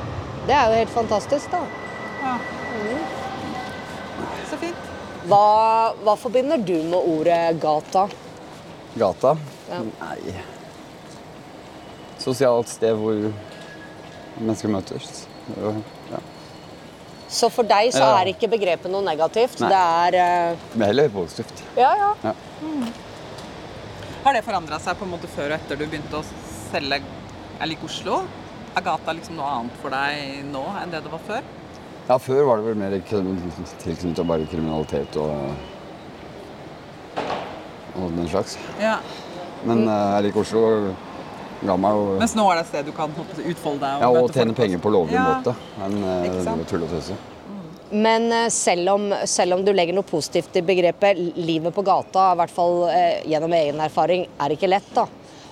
Det 0.47 0.57
er 0.57 0.65
jo 0.73 0.79
helt 0.81 0.95
fantastisk, 0.97 1.51
da. 1.53 1.61
ja. 2.25 2.39
Så 4.51 4.57
fint. 4.61 4.77
Hva, 5.29 5.45
hva 6.05 6.17
forbinder 6.21 6.59
du 6.65 6.75
med 6.85 7.01
ordet 7.01 7.61
gata? 7.61 8.09
Gata? 8.97 9.37
Ja. 9.71 9.81
Nei 10.01 10.35
Sosialt 12.25 12.69
sted 12.73 12.97
hvor 12.97 13.19
mennesker 14.41 14.69
møtes. 14.73 15.27
Så 17.35 17.51
for 17.51 17.67
deg 17.67 17.91
så 17.93 18.05
Ja. 18.05 18.21
er 18.21 18.31
ikke 18.31 18.49
begrepet 18.53 18.91
noe 18.93 19.03
negativt. 19.03 19.59
Nei. 19.61 19.69
Det 19.69 19.81
er 19.81 20.57
Det 20.75 20.83
er 20.83 20.87
heller 20.87 21.09
positivt. 21.11 21.63
Ja, 21.77 21.91
ja. 21.99 22.13
ja. 22.23 22.35
Har 24.25 24.33
det 24.33 24.45
forandra 24.47 24.79
seg 24.81 24.97
på 24.97 25.05
en 25.05 25.11
måte 25.17 25.29
før 25.29 25.51
og 25.53 25.59
etter 25.59 25.77
du 25.77 25.85
begynte 25.87 26.17
å 26.21 26.25
selge 26.71 27.03
Jeg 27.61 27.69
liker 27.69 27.85
Oslo? 27.91 28.23
Er 28.77 28.83
gata 28.83 29.13
liksom 29.15 29.37
noe 29.39 29.47
annet 29.47 29.77
for 29.83 29.91
deg 29.95 30.45
nå 30.51 30.65
enn 30.81 30.91
det 30.91 31.03
det 31.05 31.13
var 31.13 31.21
før? 31.27 31.43
Ja, 32.09 32.17
før 32.19 32.43
var 32.49 32.57
det 32.59 32.65
vel 32.67 32.75
mer 32.81 32.97
tilknyttet 32.99 34.27
bare 34.27 34.47
kriminalitet 34.51 35.17
og 35.17 35.55
og 37.95 38.11
den 38.17 38.27
slags. 38.29 38.57
Ja. 38.81 38.97
Men 39.65 39.87
uh, 39.87 40.17
jeg 40.17 40.27
liker 40.27 40.41
Oslo. 40.43 40.63
Ga 41.65 41.77
meg 41.81 41.97
jo 41.97 42.17
Mens 42.21 42.35
nå 42.37 42.45
er 42.51 42.59
det 42.59 42.65
et 42.67 42.71
sted 42.73 42.89
du 42.91 42.93
kan 42.97 43.13
utfolde 43.15 43.81
deg 43.81 44.03
Ja, 44.05 44.09
og 44.11 44.33
tjene 44.35 44.53
folk 44.53 44.59
penger 44.63 44.83
på 44.85 44.93
lovlig 44.93 45.17
Ja. 45.17 45.23
måte. 45.31 45.55
Men 45.81 45.97
eh, 46.05 46.65
tull 46.69 46.85
og 46.85 46.91
tøse. 46.93 47.17
Men 47.95 48.27
eh, 48.33 48.49
selv 48.53 48.91
om, 48.95 49.07
selv 49.31 49.57
om 49.59 49.65
du 49.65 49.73
legger 49.73 49.97
noe 49.97 50.07
positivt 50.09 50.57
i 50.61 50.65
begrepet, 50.67 51.21
livet 51.37 51.75
på 51.77 51.85
gata, 51.87 52.33
i 52.33 52.39
hvert 52.43 52.53
fall 52.53 52.83
eh, 52.91 53.23
gjennom 53.31 53.53
egen 53.57 53.81
erfaring, 53.81 54.27
er 54.41 54.57
ikke 54.57 54.69
lett. 54.69 54.91
da. 54.97 55.07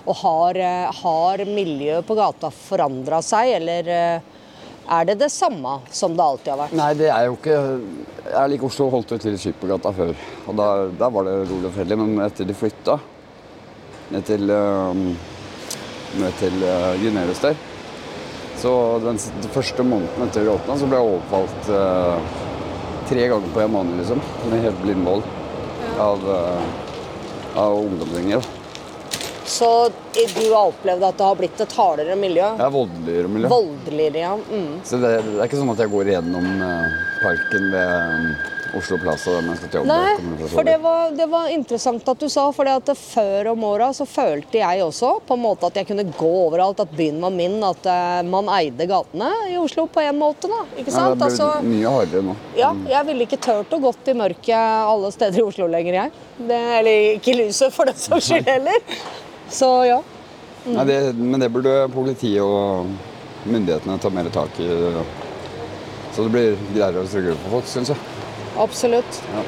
Og 0.05 0.17
har, 0.19 0.59
har 0.99 1.45
miljøet 1.47 2.05
på 2.05 2.17
gata 2.19 2.49
forandra 2.51 3.21
seg, 3.23 3.53
eller 3.61 3.87
er 3.87 5.05
det 5.07 5.13
det 5.21 5.29
samme 5.31 5.77
som 5.95 6.11
det 6.17 6.23
alltid 6.25 6.51
har 6.51 6.59
vært? 6.65 6.73
Nei, 6.75 6.89
det 6.99 7.07
er 7.07 7.29
jo 7.29 7.37
ikke 7.37 7.59
Jeg 8.33 8.49
liker 8.51 8.67
Oslo 8.67 8.89
holdt 8.91 9.13
jo 9.15 9.19
til 9.23 9.37
Skippergata 9.39 9.93
før. 9.95 10.11
Og 10.47 10.57
da, 10.59 10.67
der 10.99 11.13
var 11.15 11.23
det 11.29 11.37
rolig 11.47 11.69
og 11.69 11.75
fredelig. 11.77 11.97
Men 12.01 12.25
etter 12.25 12.49
de 12.49 12.55
flytta 12.57 12.97
ned 14.11 14.27
til, 14.27 14.51
eh, 14.51 15.32
ned 16.21 16.35
til 16.41 16.55
Gunerius 17.01 17.41
der 17.43 17.55
Så 18.59 18.71
den, 19.03 19.19
første 19.51 19.83
måneden 19.83 20.27
etter 20.27 20.45
vi 20.45 20.51
åpna, 20.53 20.77
så 20.79 20.87
ble 20.87 20.99
jeg 20.99 21.13
overfalt 21.13 21.71
uh, 21.73 22.41
tre 23.09 23.27
ganger 23.27 23.53
på 23.53 23.63
en 23.63 23.73
måned, 23.73 23.97
liksom. 23.99 24.21
Med 24.51 24.63
helt 24.63 24.83
blindvoll 24.85 25.23
av, 25.99 26.23
uh, 26.23 27.57
av 27.59 27.79
ungdomsgjenger. 27.81 28.45
Så 29.45 29.89
du 30.13 30.53
har 30.53 30.69
opplevd 30.71 31.03
at 31.03 31.17
det 31.19 31.25
har 31.27 31.35
blitt 31.37 31.59
et 31.61 31.75
hardere 31.77 32.15
miljø? 32.17 32.45
Er 32.57 32.71
voldeligere 32.73 33.29
miljø. 33.29 33.49
Voldeligere, 33.51 34.23
ja. 34.23 34.31
Mm. 34.49 34.79
Så 34.87 34.97
det, 35.01 35.11
det 35.27 35.35
er 35.35 35.49
ikke 35.49 35.59
sånn 35.59 35.73
at 35.73 35.83
jeg 35.83 35.91
går 35.91 36.11
gjennom 36.13 36.47
uh, 36.63 36.95
parken 37.19 37.67
ved 37.73 37.91
eh, 37.91 38.49
Oslo 38.77 38.97
Plaza 38.97 39.31
der 39.35 39.47
jeg 39.51 39.59
skal 39.59 39.69
til 39.69 39.79
jobb. 39.79 39.89
Nei, 39.89 40.47
for 40.49 40.65
det 40.65 40.75
var, 40.81 41.11
det 41.13 41.27
var 41.29 41.49
interessant 41.53 42.07
at 42.09 42.21
du 42.23 42.27
sa, 42.31 42.47
for 42.55 42.93
før 42.97 43.49
om 43.51 43.65
åra 43.67 43.91
så 43.93 44.05
følte 44.09 44.57
jeg 44.59 44.81
også 44.83 45.11
på 45.27 45.37
en 45.37 45.43
måte 45.43 45.69
at 45.69 45.77
jeg 45.77 45.87
kunne 45.89 46.05
gå 46.09 46.31
overalt, 46.47 46.81
at 46.81 46.95
byen 46.97 47.21
var 47.21 47.33
min, 47.35 47.59
at 47.63 47.85
eh, 47.85 48.21
man 48.25 48.49
eide 48.49 48.87
gatene 48.89 49.29
i 49.51 49.57
Oslo 49.61 49.85
på 49.87 50.01
en 50.01 50.17
måte, 50.17 50.49
da. 50.49 50.63
Ikke 50.77 50.93
Ja, 50.93 51.09
det 51.09 51.19
det 51.19 51.29
Altså, 51.29 51.49
mye 51.65 51.93
hardere 51.93 52.23
nå. 52.25 52.35
ja, 52.57 52.71
jeg 52.89 53.09
ville 53.09 53.27
ikke 53.27 53.41
turt 53.41 53.73
å 53.73 53.81
gått 53.83 54.09
i 54.09 54.17
mørket 54.17 54.57
alle 54.57 55.11
steder 55.13 55.39
i 55.39 55.45
Oslo 55.45 55.67
lenger, 55.69 55.99
jeg. 56.01 56.11
Det, 56.37 56.61
eller 56.79 57.07
ikke 57.17 57.33
i 57.33 57.39
lyset, 57.43 57.73
for 57.73 57.89
den 57.89 57.99
saks 57.99 58.29
skyld 58.31 58.49
heller. 58.49 58.97
Så 59.53 59.69
ja. 59.87 60.01
Nei, 60.65 60.85
det, 60.87 60.99
men 61.19 61.41
det 61.43 61.51
burde 61.53 61.75
politiet 61.93 62.41
og 62.41 62.89
myndighetene 63.43 63.99
ta 63.99 64.09
mer 64.13 64.29
tak 64.33 64.59
i. 64.63 64.69
Så 66.13 66.25
det 66.25 66.33
blir 66.33 66.59
greiere 66.75 67.01
å 67.01 67.09
tryggere 67.09 67.37
for 67.41 67.57
folk, 67.57 67.69
syns 67.69 67.91
jeg. 67.91 68.12
Absolutt. 68.57 69.23
Ja. 69.33 69.43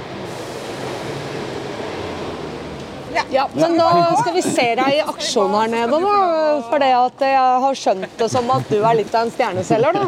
Ja, 3.32 3.50
men 3.54 3.78
da 3.78 4.16
skal 4.20 4.34
vi 4.36 4.42
se 4.44 4.76
deg 4.76 4.94
i 4.98 5.02
aksjon 5.02 5.54
her 5.56 5.68
nede, 5.72 6.00
da. 6.04 6.62
For 6.68 6.80
det 6.84 6.90
at 6.98 7.22
jeg 7.24 7.60
har 7.64 7.74
skjønt 7.80 8.18
det 8.20 8.30
som 8.32 8.52
at 8.54 8.70
du 8.70 8.76
er 8.82 8.96
litt 9.00 9.16
av 9.16 9.22
en 9.26 9.32
stjerneselger, 9.34 9.92
da. 9.96 10.02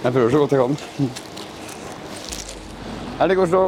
Jeg 0.00 0.12
prøver 0.14 0.30
så 0.32 0.38
godt 0.40 0.52
jeg 0.54 0.60
kan. 0.62 0.76
Er 3.20 3.26
det 3.28 3.36
Oslo? 3.42 3.62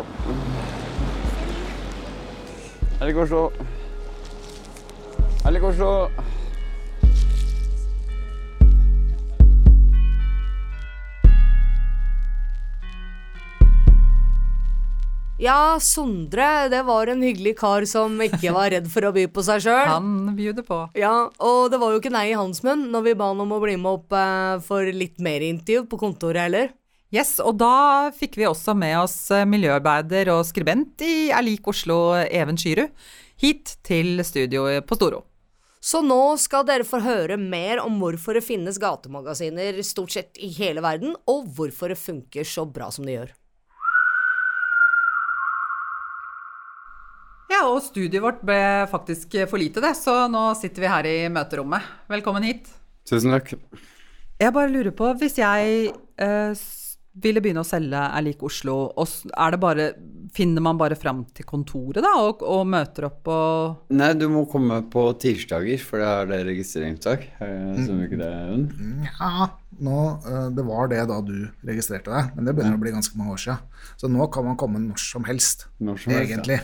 Er 3.00 3.04
det 3.10 3.16
Oslo? 3.20 3.42
Er 5.44 5.50
det 5.52 5.62
Oslo? 5.66 5.90
Ja, 15.42 15.80
Sondre, 15.82 16.68
det 16.70 16.84
var 16.86 17.10
en 17.10 17.22
hyggelig 17.26 17.56
kar 17.58 17.82
som 17.90 18.14
ikke 18.22 18.52
var 18.54 18.70
redd 18.70 18.84
for 18.92 19.08
å 19.08 19.10
by 19.14 19.24
på 19.34 19.42
seg 19.42 19.62
sjøl. 19.64 19.88
Han 19.90 20.36
bjuder 20.38 20.62
på. 20.62 20.78
Ja, 20.94 21.32
og 21.42 21.72
det 21.72 21.80
var 21.82 21.90
jo 21.90 21.98
ikke 21.98 22.12
nei 22.14 22.28
i 22.30 22.36
hans 22.38 22.62
munn 22.62 22.84
når 22.92 23.08
vi 23.08 23.14
ba 23.18 23.32
han 23.32 23.42
om 23.42 23.56
å 23.56 23.58
bli 23.64 23.74
med 23.74 23.90
opp 23.90 24.14
eh, 24.14 24.60
for 24.62 24.86
litt 24.86 25.18
mer 25.18 25.42
intervju 25.42 25.88
på 25.90 25.98
kontoret 26.04 26.46
heller. 26.46 26.70
Yes, 27.12 27.34
og 27.42 27.58
da 27.58 28.12
fikk 28.14 28.38
vi 28.38 28.46
også 28.46 28.76
med 28.78 28.94
oss 29.00 29.16
eh, 29.34 29.42
miljøarbeider 29.50 30.30
og 30.36 30.46
skribent 30.46 31.02
i 31.02 31.32
Erlik 31.34 31.66
Oslo, 31.74 32.14
Even 32.22 32.54
Skyrud, 32.54 32.94
hit 33.42 33.76
til 33.82 34.22
studio 34.22 34.68
på 34.86 35.00
Storo. 35.00 35.24
Så 35.82 35.98
nå 36.06 36.22
skal 36.38 36.62
dere 36.70 36.86
få 36.86 37.02
høre 37.02 37.34
mer 37.34 37.82
om 37.82 37.98
hvorfor 37.98 38.38
det 38.38 38.46
finnes 38.46 38.78
gatemagasiner 38.78 39.82
stort 39.82 40.14
sett 40.14 40.38
i 40.38 40.54
hele 40.54 40.86
verden, 40.86 41.18
og 41.26 41.50
hvorfor 41.56 41.90
det 41.90 41.98
funker 41.98 42.46
så 42.46 42.62
bra 42.70 42.94
som 42.94 43.10
det 43.10 43.18
gjør. 43.18 43.38
Ja, 47.52 47.66
og 47.68 47.82
studiet 47.84 48.22
vårt 48.24 48.40
ble 48.46 48.58
faktisk 48.88 49.34
for 49.50 49.60
lite, 49.60 49.82
det, 49.84 49.92
så 49.98 50.24
nå 50.30 50.52
sitter 50.56 50.86
vi 50.86 50.92
her 50.92 51.08
i 51.10 51.16
møterommet. 51.32 51.84
Velkommen 52.08 52.46
hit. 52.48 52.70
Tusen 53.08 53.34
takk. 53.34 53.52
Jeg 54.40 54.54
bare 54.56 54.70
lurer 54.72 54.94
på, 54.96 55.10
hvis 55.20 55.36
jeg 55.36 55.90
eh, 55.92 56.62
ville 57.22 57.42
begynne 57.44 57.60
å 57.60 57.66
selge 57.66 57.98
Er 57.98 58.24
lik 58.24 58.40
Oslo, 58.46 58.76
og 58.96 59.32
er 59.36 59.52
det 59.52 59.60
bare 59.60 59.86
Finner 60.32 60.64
man 60.64 60.78
bare 60.80 60.96
fram 60.96 61.26
til 61.36 61.44
kontoret, 61.44 62.00
da, 62.00 62.14
og, 62.24 62.40
og 62.48 62.62
møter 62.72 63.04
opp 63.10 63.28
og 63.28 63.92
Nei, 63.92 64.14
du 64.16 64.24
må 64.32 64.46
komme 64.48 64.78
på 64.88 65.02
tirsdager, 65.20 65.82
for 65.84 66.00
da 66.00 66.22
er 66.22 66.30
det 66.30 66.38
registreringsdag. 66.48 67.26
Stemmer 67.36 68.06
ikke 68.06 68.20
det, 68.22 68.30
Jon? 68.48 68.62
Ja, 69.10 69.50
nå, 69.84 69.98
eh, 70.24 70.46
det 70.56 70.64
var 70.70 70.88
det 70.94 71.02
da 71.10 71.20
du 71.26 71.34
registrerte 71.68 72.14
deg, 72.14 72.32
men 72.32 72.48
det 72.48 72.56
begynner 72.56 72.80
å 72.80 72.82
bli 72.86 72.94
ganske 72.96 73.20
mange 73.20 73.36
år 73.36 73.44
siden. 73.44 73.82
Så 74.00 74.08
nå 74.08 74.30
kan 74.32 74.48
man 74.48 74.56
komme 74.56 74.80
når 74.80 75.04
som 75.04 75.28
helst, 75.28 75.66
Når 75.84 76.00
som 76.06 76.16
helst, 76.16 76.48
ja. 76.48 76.62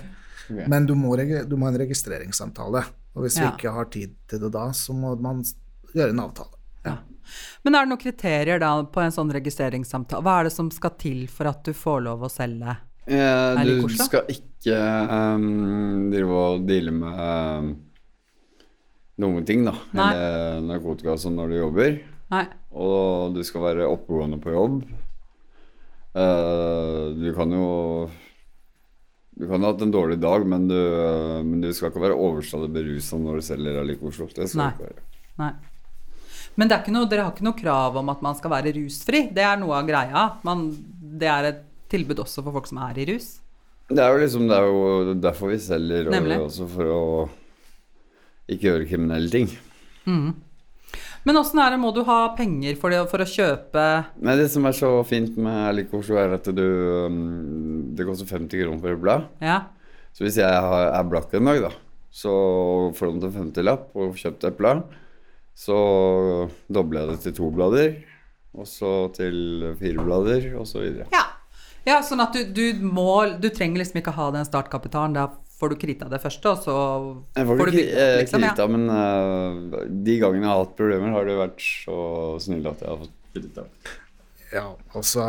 Egentlig. 0.49 0.69
Men 0.73 0.87
du 0.89 0.95
må, 0.99 1.15
du 1.17 1.57
må 1.57 1.69
ha 1.69 1.73
en 1.73 1.81
registreringssamtale. 1.85 2.85
Og 3.15 3.25
hvis 3.25 3.39
Ja. 3.39 3.49
vi 3.51 3.57
ikke 3.57 3.73
har 3.75 3.85
tid 3.93 4.15
til 4.29 4.41
det 4.41 4.53
da, 4.53 4.69
så 4.73 4.95
må 4.95 5.15
man 5.21 5.43
gjøre 5.95 6.11
en 6.11 6.21
avtale. 6.21 6.55
ja. 6.85 6.97
Men 7.63 7.75
er 7.75 7.85
det 7.85 7.89
noen 7.91 8.01
kriterier 8.01 8.59
da 8.59 8.71
på 8.85 9.01
en 9.03 9.13
sånn 9.13 9.31
registreringssamtale? 9.35 10.23
Hva 10.25 10.41
er 10.41 10.45
det 10.49 10.53
som 10.55 10.71
skal 10.73 10.95
til 10.97 11.27
for 11.29 11.51
at 11.51 11.63
du 11.65 11.75
får 11.77 12.01
lov 12.07 12.23
å 12.25 12.31
selge? 12.33 12.77
Eh, 13.07 13.65
du 13.65 13.83
kurs, 13.83 13.99
skal 14.05 14.25
ikke 14.33 14.77
um, 15.37 16.09
drive 16.13 16.31
og 16.31 16.65
deale 16.69 16.91
med 16.93 17.21
um, 17.21 17.69
dumme 19.19 19.45
ting, 19.45 19.65
da. 19.65 19.75
Nei. 19.93 20.09
Eller 20.15 20.61
narkotika 20.71 21.13
og 21.13 21.21
sånn 21.21 21.37
når 21.37 21.53
du 21.53 21.59
jobber. 21.59 21.99
Nei. 22.33 22.47
Og 22.73 23.35
du 23.37 23.43
skal 23.45 23.65
være 23.67 23.89
oppegående 23.89 24.41
på 24.41 24.53
jobb. 24.57 24.81
Uh, 26.17 27.13
du 27.17 27.29
kan 27.37 27.53
jo 27.53 28.09
Du 29.38 29.46
kan 29.46 29.62
ha 29.62 29.70
hatt 29.70 29.83
en 29.85 29.94
dårlig 29.94 30.18
dag, 30.18 30.44
men 30.51 30.66
du, 30.66 30.79
men 31.46 31.62
du 31.62 31.70
skal 31.74 31.92
ikke 31.92 32.03
være 32.03 32.18
overstadig 32.18 32.72
berusa 32.74 33.20
når 33.22 33.38
du 33.38 33.46
selger 33.46 33.81
Alik 33.85 34.01
Oslo. 34.03 34.27
Det 34.35 34.48
skal 34.51 34.64
Nei. 34.64 34.70
du 34.70 34.81
ikke 34.81 34.88
være. 34.88 35.05
Nei. 35.38 35.53
Men 36.59 36.72
noe, 36.90 37.07
dere 37.07 37.22
har 37.22 37.37
ikke 37.37 37.46
noe 37.46 37.59
krav 37.59 38.01
om 38.01 38.09
at 38.11 38.22
man 38.24 38.35
skal 38.35 38.51
være 38.51 38.72
rusfri? 38.74 39.29
Det 39.35 39.44
er 39.46 39.61
noe 39.61 39.77
av 39.79 39.87
greia. 39.87 40.24
Man, 40.46 40.64
det 41.22 41.31
er 41.31 41.53
et 41.53 41.61
tilbud 41.92 42.24
også 42.24 42.42
for 42.42 42.59
folk 42.59 42.66
som 42.66 42.81
er 42.88 42.98
i 42.98 43.07
rus? 43.12 43.37
Det 43.88 44.03
er 44.03 44.11
jo 44.11 44.18
liksom 44.20 44.48
Det 44.51 44.57
er 44.59 44.66
jo 44.66 45.14
derfor 45.22 45.55
vi 45.55 45.61
selger, 45.62 46.11
og 46.11 46.48
også 46.48 46.66
for 46.74 46.90
å 46.92 47.05
ikke 48.51 48.72
gjøre 48.72 48.90
kriminelle 48.90 49.31
ting. 49.33 49.48
Men 51.29 51.37
åssen 51.37 51.61
er 51.61 51.75
det, 51.75 51.81
må 51.83 51.91
du 51.93 52.01
ha 52.09 52.31
penger 52.38 52.79
for, 52.81 52.95
det, 52.95 53.03
for 53.11 53.21
å 53.21 53.29
kjøpe 53.29 53.83
Nei, 54.25 54.37
det 54.41 54.47
som 54.49 54.64
er 54.64 54.77
så 54.77 54.95
fint 55.05 55.35
med 55.37 55.59
Alik 55.69 55.93
Oslo, 55.93 56.17
er 56.17 56.38
at 56.38 56.49
du 56.57 56.64
um, 57.05 57.19
Det 57.93 58.07
koster 58.09 58.31
50 58.31 58.62
kroner 58.62 58.81
for 58.81 58.95
et 58.95 59.03
blad. 59.03 59.27
Ja. 59.45 59.59
Så 60.17 60.25
hvis 60.25 60.38
jeg 60.41 60.49
har, 60.49 60.87
er 60.88 61.11
blakk 61.11 61.35
en 61.37 61.51
dag, 61.51 61.61
da, 61.67 61.73
så 62.09 62.33
får 62.97 63.12
du 63.12 63.27
en 63.29 63.35
50-lapp 63.35 63.93
og 64.01 64.17
kjøpt 64.19 64.47
et 64.49 64.57
blad, 64.57 64.81
så 65.59 65.77
dobler 66.73 67.05
jeg 67.05 67.11
det 67.11 67.19
til 67.27 67.37
to 67.37 67.51
blader, 67.53 67.93
og 68.57 68.67
så 68.71 68.93
til 69.14 69.69
fire 69.79 70.07
blader, 70.09 70.49
og 70.59 70.64
så 70.71 70.81
videre. 70.87 71.11
ja. 71.12 71.27
Ja, 71.87 72.03
sånn 72.05 72.21
at 72.21 72.35
du, 72.35 72.43
du 72.53 72.83
må 72.85 73.23
Du 73.41 73.47
trenger 73.55 73.81
liksom 73.81 74.03
ikke 74.03 74.12
ha 74.12 74.27
den 74.35 74.45
startkapitalen. 74.45 75.14
Da 75.17 75.29
får 75.59 75.73
du 75.73 75.77
krita 75.81 76.09
det 76.09 76.21
første, 76.23 76.53
og 76.53 76.59
så 76.62 76.75
Jeg 77.37 77.47
får 77.49 77.57
du 77.59 77.62
ikke 77.62 77.73
bygge 77.75 77.87
opp, 77.88 78.03
eh, 78.03 78.18
liksom, 78.23 78.44
ja. 78.44 78.51
krita, 78.53 78.66
men 78.71 78.85
uh, 78.90 79.87
de 80.07 80.18
gangene 80.23 80.47
jeg 80.47 80.53
har 80.53 80.62
hatt 80.62 80.77
problemer, 80.79 81.14
har 81.16 81.27
du 81.27 81.33
vært 81.38 81.64
så 81.64 81.99
snill 82.44 82.68
at 82.71 82.85
jeg 82.85 82.92
har 82.92 83.01
fått 83.03 83.16
krita. 83.35 83.64
Ja, 84.53 84.66
altså 84.97 85.25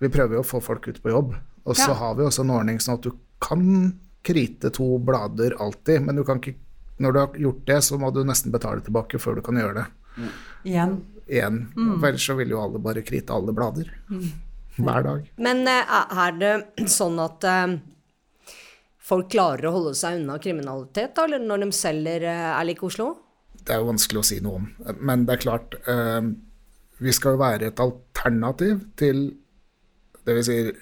Vi 0.00 0.08
prøver 0.08 0.38
jo 0.38 0.42
å 0.42 0.46
få 0.46 0.60
folk 0.64 0.88
ut 0.88 1.02
på 1.02 1.10
jobb. 1.12 1.34
Og 1.64 1.76
så 1.78 1.90
Ja. 1.92 1.94
har 1.94 2.14
vi 2.18 2.24
også 2.26 2.42
en 2.42 2.50
ordning 2.50 2.78
sånn 2.82 2.96
at 2.98 3.02
du 3.06 3.12
kan 3.40 3.98
krite 4.24 4.70
to 4.74 4.98
blader 4.98 5.54
alltid, 5.60 6.02
men 6.02 6.16
du 6.16 6.24
kan 6.24 6.40
ikke 6.40 6.56
når 7.02 7.12
du 7.12 7.18
har 7.18 7.38
gjort 7.38 7.64
det, 7.66 7.78
så 7.82 7.98
må 7.98 8.12
du 8.14 8.22
nesten 8.24 8.52
betale 8.52 8.80
tilbake 8.80 9.18
før 9.18 9.34
du 9.38 9.42
kan 9.42 9.54
gjøre 9.58 9.74
det 9.74 9.86
Igjen. 10.70 11.00
igjen. 11.26 11.56
Mm. 11.74 11.98
For 11.98 12.08
ellers 12.08 12.26
så 12.28 12.36
vil 12.38 12.52
jo 12.54 12.60
alle 12.62 12.78
bare 12.78 13.02
krite 13.02 13.30
alle 13.34 13.52
blader. 13.52 13.88
Hver 14.76 15.02
dag. 15.02 15.24
Men 15.36 15.66
er 15.66 16.32
det 16.38 16.52
sånn 16.86 17.18
at 17.22 17.42
folk 19.02 19.30
klarer 19.32 19.68
å 19.68 19.74
holde 19.76 19.94
seg 19.98 20.20
unna 20.20 20.38
kriminalitet, 20.42 21.14
da, 21.16 21.26
eller 21.26 21.42
når 21.42 21.64
de 21.64 21.70
selger 21.76 22.26
Erlik 22.28 22.60
Er 22.60 22.68
lik 22.70 22.84
Oslo? 22.86 23.08
Det 23.62 23.74
er 23.74 23.82
jo 23.82 23.90
vanskelig 23.90 24.20
å 24.22 24.26
si 24.26 24.40
noe 24.42 24.60
om. 24.60 24.68
Men 25.00 25.26
det 25.26 25.36
er 25.36 25.42
klart, 25.44 25.76
eh, 25.86 26.22
vi 27.02 27.14
skal 27.14 27.36
jo 27.36 27.42
være 27.42 27.70
et 27.70 27.82
alternativ 27.82 28.80
til 28.98 29.24
det 30.26 30.36
vi 30.38 30.44
sier 30.46 30.72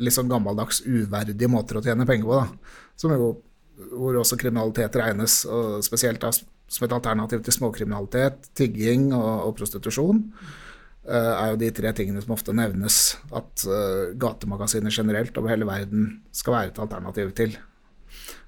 litt 0.00 0.16
sånn 0.16 0.30
gammeldags 0.30 0.82
uverdige 0.86 1.50
måter 1.50 1.78
å 1.78 1.84
tjene 1.84 2.06
penger 2.08 2.26
på, 2.26 2.38
da. 2.38 2.76
Som 2.98 3.14
jo, 3.14 3.30
hvor 3.90 4.18
også 4.20 4.38
kriminalitet 4.40 4.96
regnes, 4.98 5.42
og 5.46 5.84
spesielt 5.86 6.22
da 6.22 6.32
som 6.70 6.86
et 6.86 6.94
alternativ 6.94 7.42
til 7.44 7.56
småkriminalitet, 7.56 8.52
tigging 8.58 9.10
og, 9.16 9.30
og 9.48 9.56
prostitusjon. 9.58 10.22
Eh, 11.10 11.32
er 11.34 11.52
jo 11.52 11.60
de 11.60 11.70
tre 11.74 11.92
tingene 11.96 12.22
som 12.22 12.34
ofte 12.34 12.54
nevnes 12.56 12.98
at 13.36 13.64
eh, 13.66 14.12
gatemagasiner 14.20 14.94
generelt 14.94 15.36
over 15.40 15.52
hele 15.52 15.68
verden 15.68 16.12
skal 16.34 16.56
være 16.56 16.72
et 16.72 16.82
alternativ 16.82 17.32
til. 17.38 17.56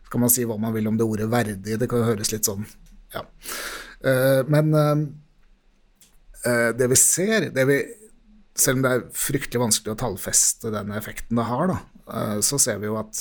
Så 0.03 0.13
kan 0.13 0.25
man 0.25 0.33
si 0.33 0.47
hva 0.49 0.59
man 0.61 0.75
vil 0.77 0.91
om 0.91 0.99
det 0.99 1.09
ordet 1.09 1.31
verdig, 1.33 1.79
det 1.81 1.89
kan 1.91 2.03
jo 2.03 2.11
høres 2.11 2.33
litt 2.35 2.49
sånn 2.49 2.67
ja. 3.13 3.25
Eh, 4.03 4.43
men 4.51 4.73
det 6.43 6.89
vi 6.91 6.97
ser, 6.99 7.45
det 7.55 7.63
vi, 7.69 7.77
selv 8.59 8.81
om 8.81 8.83
det 8.83 8.91
er 8.91 9.05
fryktelig 9.15 9.61
vanskelig 9.63 9.93
å 9.93 9.99
tallfeste 10.01 10.73
den 10.75 10.91
effekten 10.97 11.39
det 11.39 11.45
har, 11.47 11.71
da, 11.71 11.77
så 12.43 12.59
ser 12.59 12.81
vi 12.83 12.89
jo 12.89 12.97
at 12.99 13.21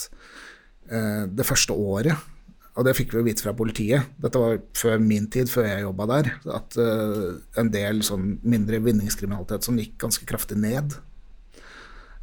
det 1.30 1.46
første 1.46 1.76
året 1.78 2.18
og 2.72 2.88
det 2.88 2.96
fikk 2.96 3.14
vi 3.18 3.26
vite 3.26 3.44
fra 3.44 3.52
politiet, 3.58 4.12
dette 4.22 4.40
var 4.40 4.60
før 4.78 5.00
min 5.04 5.28
tid, 5.32 5.50
før 5.52 5.68
jeg 5.68 5.84
jobba 5.84 6.08
der, 6.14 6.30
at 6.56 6.78
uh, 6.80 7.32
en 7.60 7.72
del 7.74 8.00
sånn 8.08 8.38
mindre 8.48 8.80
vinningskriminalitet 8.86 9.68
som 9.68 9.80
gikk 9.80 9.98
ganske 10.00 10.28
kraftig 10.30 10.56
ned. 10.62 10.96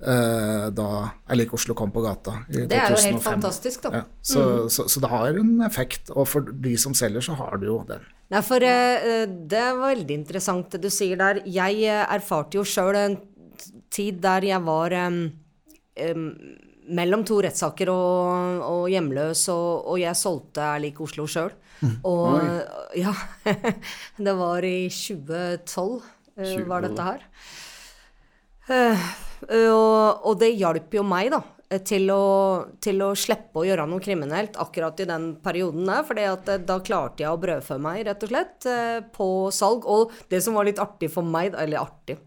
uh, 0.01 0.69
da 0.73 0.89
Jeg 1.29 1.41
liker 1.43 1.59
Oslo 1.59 1.77
kom 1.77 1.93
på 1.93 2.01
gata 2.01 2.39
i 2.49 2.65
2005. 2.65 2.69
Det 2.71 2.79
er 2.81 2.95
jo 2.95 3.03
helt 3.11 3.27
fantastisk, 3.27 3.83
da. 3.85 3.93
Ja, 4.01 4.05
så, 4.23 4.45
så, 4.73 4.89
så 4.89 5.03
det 5.05 5.11
har 5.13 5.41
en 5.43 5.59
effekt, 5.67 6.09
og 6.17 6.29
for 6.33 6.49
de 6.49 6.77
som 6.81 6.97
selger, 6.97 7.21
så 7.21 7.37
har 7.37 7.61
det 7.61 7.69
jo 7.69 7.83
den. 7.89 8.07
Nei, 8.33 8.45
for 8.45 8.65
uh, 8.65 9.25
det 9.53 9.65
er 9.67 9.83
veldig 9.83 10.17
interessant 10.23 10.73
det 10.73 10.81
du 10.87 10.89
sier 10.93 11.21
der. 11.21 11.43
Jeg 11.45 11.93
erfarte 12.07 12.57
jo 12.57 12.65
sjøl 12.65 12.97
en 12.97 13.21
tid 13.93 14.23
der 14.25 14.49
jeg 14.49 14.65
var 14.65 14.97
um, 15.09 15.21
em, 15.99 16.25
mellom 16.89 17.25
to 17.29 17.41
rettssaker 17.45 17.91
og, 17.93 18.63
og 18.65 18.85
hjemløs, 18.93 19.45
og, 19.53 19.89
og 19.93 20.01
jeg 20.01 20.17
solgte 20.19 20.65
Er 20.65 20.83
lik 20.85 21.01
Oslo 21.05 21.27
sjøl. 21.31 21.53
Og 22.09 22.41
ja 23.05 23.13
Det 24.29 24.35
var 24.39 24.65
i 24.67 24.89
2012 24.91 26.03
eh, 26.39 26.57
var 26.67 26.87
dette 26.87 27.07
her. 27.11 27.23
Eh, 28.69 29.07
og, 29.71 30.27
og 30.27 30.35
det 30.41 30.51
hjalp 30.59 30.97
jo 30.99 31.05
meg, 31.07 31.31
da. 31.33 31.41
eh, 31.71 31.81
Til 31.87 32.11
å, 32.13 32.23
til 32.85 33.01
å 33.07 33.13
slippe 33.17 33.63
å 33.63 33.67
gjøre 33.69 33.87
noe 33.89 34.03
kriminelt 34.05 34.59
akkurat 34.61 34.99
i 35.01 35.07
den 35.09 35.31
perioden 35.45 35.87
der. 35.89 36.05
For 36.09 36.19
da 36.19 36.79
klarte 36.85 37.25
jeg 37.25 37.33
å 37.33 37.41
brødfø 37.41 37.79
meg, 37.83 38.05
rett 38.09 38.27
og 38.27 38.33
slett, 38.33 38.69
eh, 38.69 38.99
på 39.15 39.29
salg. 39.55 39.87
Og 39.89 40.13
det 40.33 40.43
som 40.45 40.59
var 40.59 40.69
litt 40.69 40.83
artig 40.83 41.11
for 41.15 41.27
meg, 41.27 41.55
eller 41.55 41.85
artig 41.87 42.19
eh, 42.19 42.25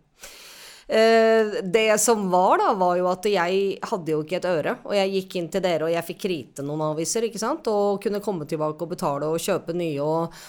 Det 0.92 2.00
som 2.04 2.26
var, 2.32 2.60
da, 2.60 2.74
var 2.76 2.98
jo 3.00 3.06
at 3.08 3.28
jeg 3.32 3.78
hadde 3.88 4.12
jo 4.12 4.24
ikke 4.26 4.42
et 4.42 4.48
øre. 4.50 4.74
Og 4.84 4.96
jeg 4.98 5.14
gikk 5.14 5.38
inn 5.40 5.50
til 5.54 5.64
dere, 5.64 5.88
og 5.88 5.94
jeg 5.94 6.08
fikk 6.10 6.22
krite 6.26 6.66
noen 6.68 6.84
aviser, 6.90 7.28
ikke 7.28 7.40
sant. 7.40 7.70
Og 7.72 8.02
kunne 8.04 8.20
komme 8.24 8.48
tilbake 8.50 8.84
og 8.84 8.92
betale 8.92 9.30
og 9.32 9.40
kjøpe 9.40 9.76
nye. 9.78 10.04
Og, 10.04 10.42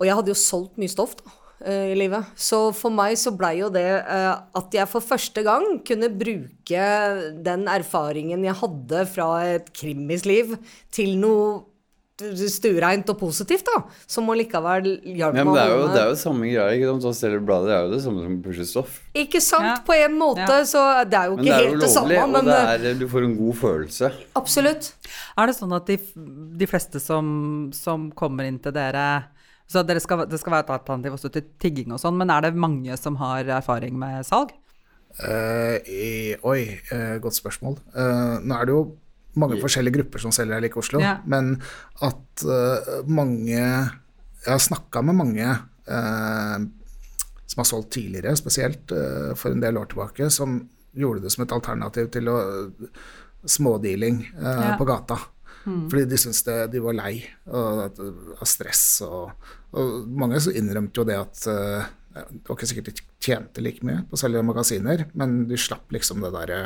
og 0.00 0.08
jeg 0.08 0.18
hadde 0.18 0.32
jo 0.32 0.38
solgt 0.40 0.80
mye 0.82 0.90
stoff, 0.90 1.14
da 1.20 1.36
eh, 1.70 1.92
i 1.92 1.98
livet. 1.98 2.34
Så 2.34 2.60
for 2.74 2.94
meg 2.94 3.14
så 3.20 3.30
blei 3.36 3.54
jo 3.60 3.70
det 3.74 3.86
eh, 4.00 4.32
at 4.34 4.74
jeg 4.74 4.90
for 4.90 5.04
første 5.04 5.46
gang 5.46 5.78
kunne 5.86 6.10
bruke 6.10 6.90
den 7.46 7.70
erfaringen 7.70 8.44
jeg 8.46 8.58
hadde 8.64 9.06
fra 9.12 9.30
et 9.54 9.70
krimisliv, 9.76 10.56
til 10.90 11.14
noe 11.22 11.62
stuereint 12.16 13.08
og 13.12 13.18
positivt, 13.20 13.66
da. 13.68 13.82
Som 14.08 14.30
allikevel 14.32 14.86
hjalp 15.04 15.36
Ja, 15.36 15.44
meg 15.44 15.46
men 15.46 15.54
det 15.54 15.62
er 15.62 15.72
jo, 15.74 15.88
det 15.92 16.00
er 16.00 16.08
jo 16.08 16.16
samme 16.16 16.48
greia. 16.48 16.68
ikke 16.72 16.88
sant? 16.92 17.04
Å 17.04 17.12
selge 17.14 17.40
blader 17.44 17.72
er 17.74 17.82
jo 17.84 17.90
det 17.92 18.02
samme 18.04 18.22
som 18.24 18.36
å 18.38 18.42
pushe 18.46 18.64
stoff. 18.66 19.00
Ikke 19.14 19.40
sant, 19.44 19.64
Ja. 19.66 19.76
på 19.84 19.92
en 19.94 20.16
måte, 20.18 20.48
Ja. 20.48 20.64
så 20.64 21.04
det 21.08 21.14
er 21.18 21.26
jo 21.28 21.36
ikke 21.36 21.44
ikke 21.44 21.44
det 21.44 21.52
er 21.52 21.62
jo 21.62 21.68
helt 21.68 21.80
det 21.80 21.94
lovlig, 21.94 22.16
samme, 22.16 22.32
men 22.32 22.36
og 22.36 22.44
det 22.44 22.56
eh, 22.56 22.90
er, 22.90 22.94
du 22.94 23.06
får 23.08 23.24
en 23.24 23.36
god 23.36 23.54
følelse. 23.54 24.12
absolutt. 24.34 24.92
Er 25.36 25.46
det 25.46 25.56
sånn 25.56 25.76
at 25.76 25.86
de, 25.86 25.98
de 26.56 26.66
fleste 26.66 27.00
som, 27.00 27.70
som 27.72 28.10
kommer 28.12 28.44
inn 28.48 28.58
til 28.58 28.72
dere 28.72 29.24
så 29.68 29.82
dere 29.84 29.98
skal, 29.98 30.26
Det 30.26 30.38
skal 30.38 30.52
være 30.52 30.64
et 30.64 30.70
alternativ 30.78 31.12
også 31.18 31.32
til 31.32 31.42
tigging 31.58 31.90
og 31.92 31.98
sånn, 31.98 32.16
men 32.16 32.30
er 32.30 32.40
det 32.42 32.54
mange 32.54 32.96
som 32.96 33.16
har 33.16 33.42
erfaring 33.44 33.98
med 33.98 34.24
salg? 34.24 34.52
Uh, 35.18 35.78
i, 35.88 36.36
oi, 36.44 36.78
uh, 36.92 37.18
godt 37.18 37.34
spørsmål. 37.34 37.78
Uh, 37.96 38.38
nå 38.44 38.54
er 38.60 38.64
det 38.68 38.74
jo 38.74 38.96
mange 39.36 39.58
forskjellige 39.62 39.98
grupper 39.98 40.22
som 40.22 40.32
selger 40.34 40.56
her 40.58 40.64
like 40.64 40.78
Oslo, 40.80 41.00
Ja. 41.02 41.18
men 41.28 41.56
at 42.04 42.44
uh, 42.46 43.02
mange 43.06 43.52
Jeg 44.46 44.52
har 44.52 44.62
snakka 44.62 45.02
med 45.02 45.16
mange 45.18 45.46
uh, 45.46 46.58
som 47.46 47.58
har 47.62 47.66
solgt 47.68 47.90
tidligere, 47.96 48.36
spesielt 48.38 48.92
uh, 48.94 49.34
for 49.34 49.50
en 49.50 49.60
del 49.62 49.76
år 49.80 49.88
tilbake, 49.90 50.30
som 50.30 50.60
gjorde 50.94 51.22
det 51.24 51.32
som 51.34 51.42
et 51.44 51.52
alternativ 51.52 52.10
til 52.14 52.28
å 52.30 52.36
smådealing 53.46 54.22
Ja. 54.40 54.76
på 54.78 54.84
gata. 54.88 55.18
Fordi 55.66 56.04
de 56.06 56.16
syntes 56.16 56.44
det, 56.46 56.70
de 56.70 56.78
var 56.78 56.94
lei 56.94 57.24
av 57.50 58.44
stress. 58.46 59.02
Og, 59.02 59.32
og 59.74 60.06
mange 60.08 60.38
så 60.40 60.52
innrømte 60.54 61.00
jo 61.00 61.04
det 61.08 61.16
at 61.18 61.40
det 61.42 62.46
var 62.46 62.54
ikke 62.54 62.68
sikkert 62.70 62.90
de 62.92 63.02
tjente 63.20 63.60
like 63.64 63.82
mye 63.84 64.04
på 64.06 64.14
å 64.14 64.20
selge 64.20 64.44
magasiner, 64.46 65.08
men 65.18 65.48
de 65.50 65.58
slapp 65.58 65.90
liksom 65.90 66.22
det 66.22 66.30
derre 66.36 66.60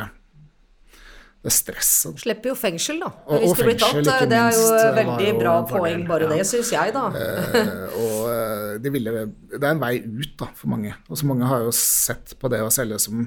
det 1.41 1.53
stresset. 1.57 2.19
Slipper 2.21 2.51
jo 2.53 2.55
fengsel, 2.59 2.99
da. 3.01 3.09
Og- 3.27 3.41
hvis 3.41 3.51
og 3.51 3.57
du 3.57 3.63
blir 3.65 3.79
tatt. 3.81 3.97
ikke 3.97 4.29
Det 4.29 4.39
er 4.39 4.51
jo 4.53 4.65
minst, 4.67 4.97
veldig 4.99 5.29
jo 5.31 5.39
bra 5.39 5.55
poeng, 5.69 6.03
bare 6.09 6.27
ja. 6.27 6.29
det, 6.37 6.47
syns 6.47 6.73
jeg, 6.75 6.93
da. 6.93 7.05
Eh, 7.17 8.01
og 8.03 8.83
det, 8.83 8.93
ville, 8.93 9.15
det 9.55 9.63
er 9.63 9.71
en 9.71 9.81
vei 9.81 9.95
ut 10.05 10.35
da, 10.39 10.51
for 10.55 10.69
mange. 10.69 10.93
Og 11.09 11.17
så 11.17 11.27
mange 11.31 11.49
har 11.49 11.65
jo 11.65 11.71
sett 11.73 12.35
på 12.39 12.51
det 12.53 12.61
å 12.61 12.71
selge 12.73 13.01
som 13.01 13.23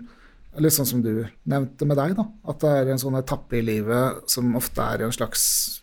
Litt 0.62 0.70
sånn 0.76 0.86
som 0.86 1.00
du 1.02 1.26
nevnte 1.50 1.82
med 1.90 1.98
deg, 1.98 2.12
da. 2.14 2.28
At 2.46 2.60
det 2.62 2.70
er 2.70 2.92
en 2.94 3.00
sånn 3.02 3.16
etappe 3.18 3.58
i 3.58 3.64
livet 3.66 4.30
som 4.30 4.52
ofte 4.60 4.84
er 4.86 5.02
en 5.02 5.12
slags 5.16 5.82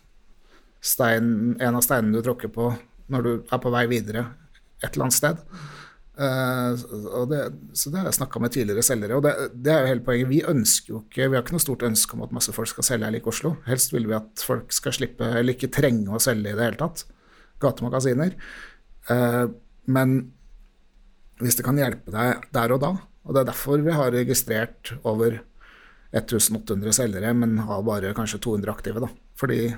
stein, 0.79 1.57
en 1.59 1.75
av 1.75 1.83
steinene 1.83 2.15
du 2.15 2.21
tråkker 2.23 2.47
på 2.55 2.69
når 3.11 3.25
du 3.25 3.31
er 3.51 3.59
på 3.59 3.73
vei 3.73 3.83
videre 3.91 4.23
et 4.81 4.93
eller 4.93 5.09
annet 5.09 5.17
sted. 5.17 5.41
Og 6.21 7.29
det, 7.31 7.39
så 7.77 7.89
det 7.89 8.01
har 8.01 8.09
jeg 8.09 8.17
snakka 8.19 8.41
med 8.43 8.53
tidligere 8.53 8.83
selgere, 8.85 9.17
og 9.17 9.23
det, 9.25 9.31
det 9.55 9.71
er 9.73 9.85
jo 9.85 9.91
hele 9.93 10.05
poenget. 10.05 10.29
Vi 10.29 10.41
ønsker 10.51 10.93
jo 10.93 11.01
ikke, 11.05 11.29
vi 11.31 11.37
har 11.37 11.45
ikke 11.45 11.55
noe 11.55 11.63
stort 11.63 11.85
ønske 11.87 12.17
om 12.17 12.25
at 12.25 12.35
masse 12.35 12.53
folk 12.55 12.69
skal 12.69 12.85
selge 12.85 13.07
her 13.07 13.15
like 13.15 13.31
Oslo. 13.31 13.55
Helst 13.65 13.95
vil 13.95 14.05
vi 14.09 14.17
at 14.17 14.43
folk 14.45 14.75
skal 14.75 14.95
slippe, 14.97 15.31
eller 15.39 15.55
ikke 15.55 15.71
trenge 15.73 16.13
å 16.13 16.21
selge 16.21 16.53
i 16.53 16.57
det 16.57 16.67
hele 16.67 16.81
tatt. 16.81 17.05
Gatemagasiner. 17.61 18.35
Eh, 19.09 19.45
men 19.91 20.17
hvis 21.41 21.57
det 21.57 21.65
kan 21.65 21.79
hjelpe 21.79 22.13
deg 22.13 22.45
der 22.53 22.75
og 22.75 22.83
da, 22.83 22.91
og 23.25 23.33
det 23.33 23.43
er 23.43 23.49
derfor 23.49 23.81
vi 23.81 23.95
har 23.95 24.13
registrert 24.13 24.93
over 25.01 25.39
1800 26.11 26.93
selgere, 26.95 27.33
men 27.37 27.57
har 27.65 27.83
bare 27.87 28.13
kanskje 28.17 28.41
200 28.43 28.73
aktive, 28.73 29.01
da. 29.03 29.09
Fordi 29.39 29.71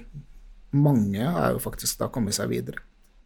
mange 0.74 1.22
er 1.22 1.54
jo 1.54 1.62
faktisk 1.62 2.02
da 2.02 2.10
kommet 2.12 2.36
seg 2.36 2.50
videre. 2.52 2.82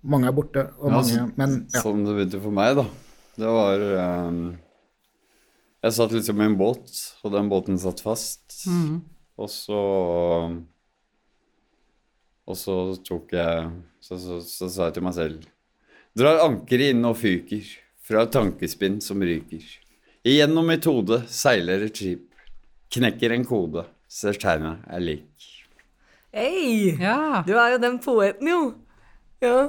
Mange 0.07 0.29
er 0.29 0.35
borte, 0.35 0.67
og 0.77 0.91
Ja, 0.91 0.95
mange 0.99 1.33
Men 1.39 1.67
ja. 1.73 1.81
Som 1.81 2.03
det 2.05 2.13
begynte 2.13 2.41
for 2.43 2.53
meg, 2.53 2.75
da. 2.77 2.85
Det 3.37 3.45
var 3.53 3.83
um, 4.27 4.39
Jeg 5.85 5.93
satt 5.93 6.15
liksom 6.15 6.41
i 6.41 6.47
en 6.47 6.57
båt, 6.57 6.89
og 7.21 7.35
den 7.35 7.49
båten 7.51 7.77
satt 7.81 8.01
fast. 8.01 8.63
Og 9.37 9.49
så 9.53 9.81
Og 12.47 12.57
så 12.57 12.77
tok 13.05 13.35
jeg 13.37 13.67
Så, 14.01 14.17
så, 14.17 14.39
så 14.41 14.69
sa 14.73 14.87
jeg 14.89 14.97
til 14.97 15.05
meg 15.05 15.13
selv 15.17 15.45
Drar 16.17 16.41
ankeret 16.47 16.95
inn 16.95 17.05
og 17.05 17.19
fyker 17.19 17.67
fra 18.07 18.23
et 18.23 18.31
tankespinn 18.33 19.01
som 19.03 19.21
ryker. 19.21 19.61
Igjennom 20.25 20.65
mitt 20.71 20.85
hode 20.87 21.19
seiler 21.29 21.83
et 21.85 21.99
skip. 21.99 22.23
Knekker 22.95 23.35
en 23.35 23.43
kode, 23.45 23.83
ser 24.07 24.39
tegnet 24.39 24.85
er 24.87 25.03
lik. 25.03 25.49
Hei! 26.33 26.95
Ja. 26.97 27.43
Du 27.45 27.51
er 27.59 27.75
jo 27.75 27.81
den 27.83 27.99
poeten, 28.01 28.47
jo. 28.49 28.61
Ja. 29.43 29.67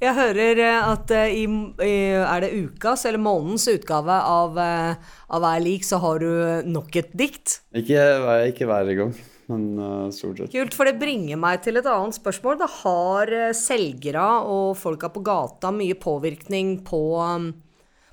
Jeg 0.00 0.16
hører 0.16 0.60
eh, 0.64 0.86
at 0.88 1.12
eh, 1.12 1.34
i, 1.42 1.44
i 1.84 1.94
Er 2.16 2.44
det 2.44 2.54
ukas 2.56 3.04
eller 3.08 3.20
månedens 3.20 3.66
utgave 3.68 4.16
av, 4.16 4.56
eh, 4.56 5.10
av 5.28 5.44
Hver 5.44 5.60
lik, 5.64 5.84
så 5.84 6.00
har 6.00 6.22
du 6.22 6.30
nok 6.68 6.96
et 6.96 7.12
dikt? 7.12 7.60
Ikke, 7.76 8.00
ikke 8.48 8.68
hver 8.70 8.94
gang, 8.96 9.12
men 9.52 9.66
uh, 9.76 10.08
stort 10.14 10.40
sett. 10.40 10.54
Kult, 10.54 10.76
for 10.78 10.88
det 10.88 10.96
bringer 11.00 11.40
meg 11.40 11.60
til 11.66 11.76
et 11.80 11.88
annet 11.90 12.16
spørsmål. 12.16 12.58
Det 12.62 12.70
har 12.80 13.34
selgere 13.56 14.26
og 14.48 14.72
folka 14.80 15.12
på 15.12 15.24
gata 15.26 15.72
mye 15.74 15.98
påvirkning 16.00 16.78
på, 16.86 17.02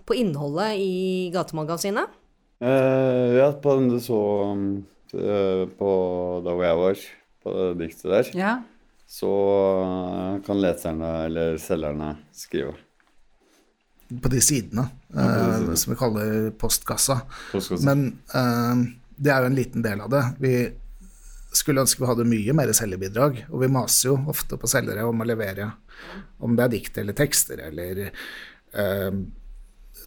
på 0.04 0.20
innholdet 0.20 0.76
i 0.82 0.96
gatemagasinet? 1.34 2.18
Uh, 2.58 3.38
ja, 3.38 3.52
på 3.54 3.76
den 3.78 3.92
du 3.94 4.00
så 4.02 4.20
eh, 5.14 5.64
på 5.78 5.92
da 6.42 6.56
hvor 6.56 6.66
jeg 6.66 6.80
var, 6.80 7.04
på 7.44 7.54
det 7.54 7.68
diktet 7.84 8.10
der, 8.10 8.32
ja. 8.34 8.56
Så 9.08 9.32
kan 10.46 10.60
leserne 10.62 11.12
eller 11.26 11.58
selgerne 11.62 12.12
skrive. 12.36 12.76
På 14.22 14.32
de 14.32 14.42
sidene, 14.44 14.88
eh, 15.16 15.74
som 15.74 15.94
vi 15.94 16.00
kaller 16.00 16.52
postkassa. 16.60 17.22
Postkassa. 17.52 17.86
Men 17.88 18.20
eh, 18.36 18.84
det 19.16 19.32
er 19.32 19.44
jo 19.44 19.52
en 19.52 19.58
liten 19.58 19.84
del 19.84 20.04
av 20.04 20.12
det. 20.12 20.24
Vi 20.44 20.54
skulle 21.56 21.84
ønske 21.84 22.04
vi 22.04 22.10
hadde 22.10 22.28
mye 22.28 22.56
mer 22.56 22.72
selgerbidrag, 22.76 23.42
og 23.50 23.64
vi 23.64 23.72
maser 23.72 24.12
jo 24.12 24.20
ofte 24.32 24.60
på 24.60 24.70
selgere 24.70 25.08
om 25.08 25.24
å 25.24 25.28
levere, 25.28 25.72
om 26.44 26.56
det 26.56 26.68
er 26.68 26.74
dikt 26.76 27.00
eller 27.02 27.18
tekster 27.18 27.64
eller 27.70 28.04
eh, 28.08 29.12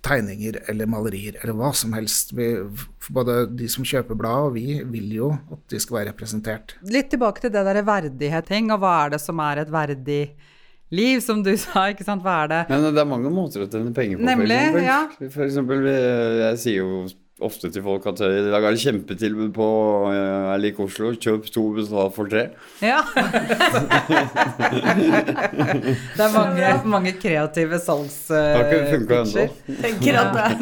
tegninger 0.07 0.61
eller 0.71 0.89
malerier 0.89 1.37
eller 1.43 1.57
hva 1.59 1.73
som 1.77 1.93
helst. 1.97 2.33
Vi, 2.37 2.47
både 3.13 3.43
de 3.57 3.69
som 3.69 3.85
kjøper 3.85 4.17
blad 4.19 4.47
og 4.51 4.55
vi 4.57 4.79
vil 4.89 5.11
jo 5.19 5.33
at 5.53 5.61
de 5.73 5.81
skal 5.83 5.99
være 6.01 6.13
representert. 6.13 6.77
Litt 6.89 7.11
tilbake 7.13 7.43
til 7.45 7.53
det 7.53 7.65
derre 7.67 7.85
verdighet-ting, 7.87 8.71
og 8.75 8.81
hva 8.85 8.95
er 9.05 9.15
det 9.17 9.21
som 9.25 9.43
er 9.45 9.63
et 9.65 9.73
verdig 9.75 10.21
liv, 10.91 11.21
som 11.23 11.43
du 11.47 11.53
sa, 11.65 11.89
ikke 11.93 12.07
sant? 12.07 12.23
Hva 12.25 12.39
er 12.45 12.53
det? 12.55 12.61
Men 12.73 12.89
det 12.95 13.03
er 13.05 13.11
mange 13.13 13.31
måter 13.35 13.67
å 13.67 13.69
tjene 13.71 13.93
penger 13.97 14.19
på, 14.23 14.27
Nemlig, 14.31 14.61
for 14.71 14.81
eksempel. 14.81 14.89
ja. 14.89 15.31
For 15.37 15.47
eksempel, 15.49 15.91
jeg 16.45 16.63
sier 16.65 16.81
jo 16.81 17.05
ofte 17.47 17.71
til 17.73 17.83
folk 17.85 18.07
at 18.11 18.21
i 18.25 18.51
dag 18.51 18.65
er 18.65 18.75
det 18.75 18.83
kjempetilbud 18.83 19.51
på 19.57 19.69
eh, 20.11 20.17
Jeg 20.51 20.63
liker 20.65 20.85
Oslo, 20.87 21.13
kjøp 21.15 21.49
to, 21.53 21.63
betal 21.77 22.11
for 22.15 22.31
tre. 22.31 22.45
Ja. 22.85 23.01
det 26.17 26.25
er 26.27 26.35
mange, 26.35 26.73
mange 26.97 27.13
kreative 27.21 27.79
salgspitcher. 27.83 29.01
Er 29.81 30.57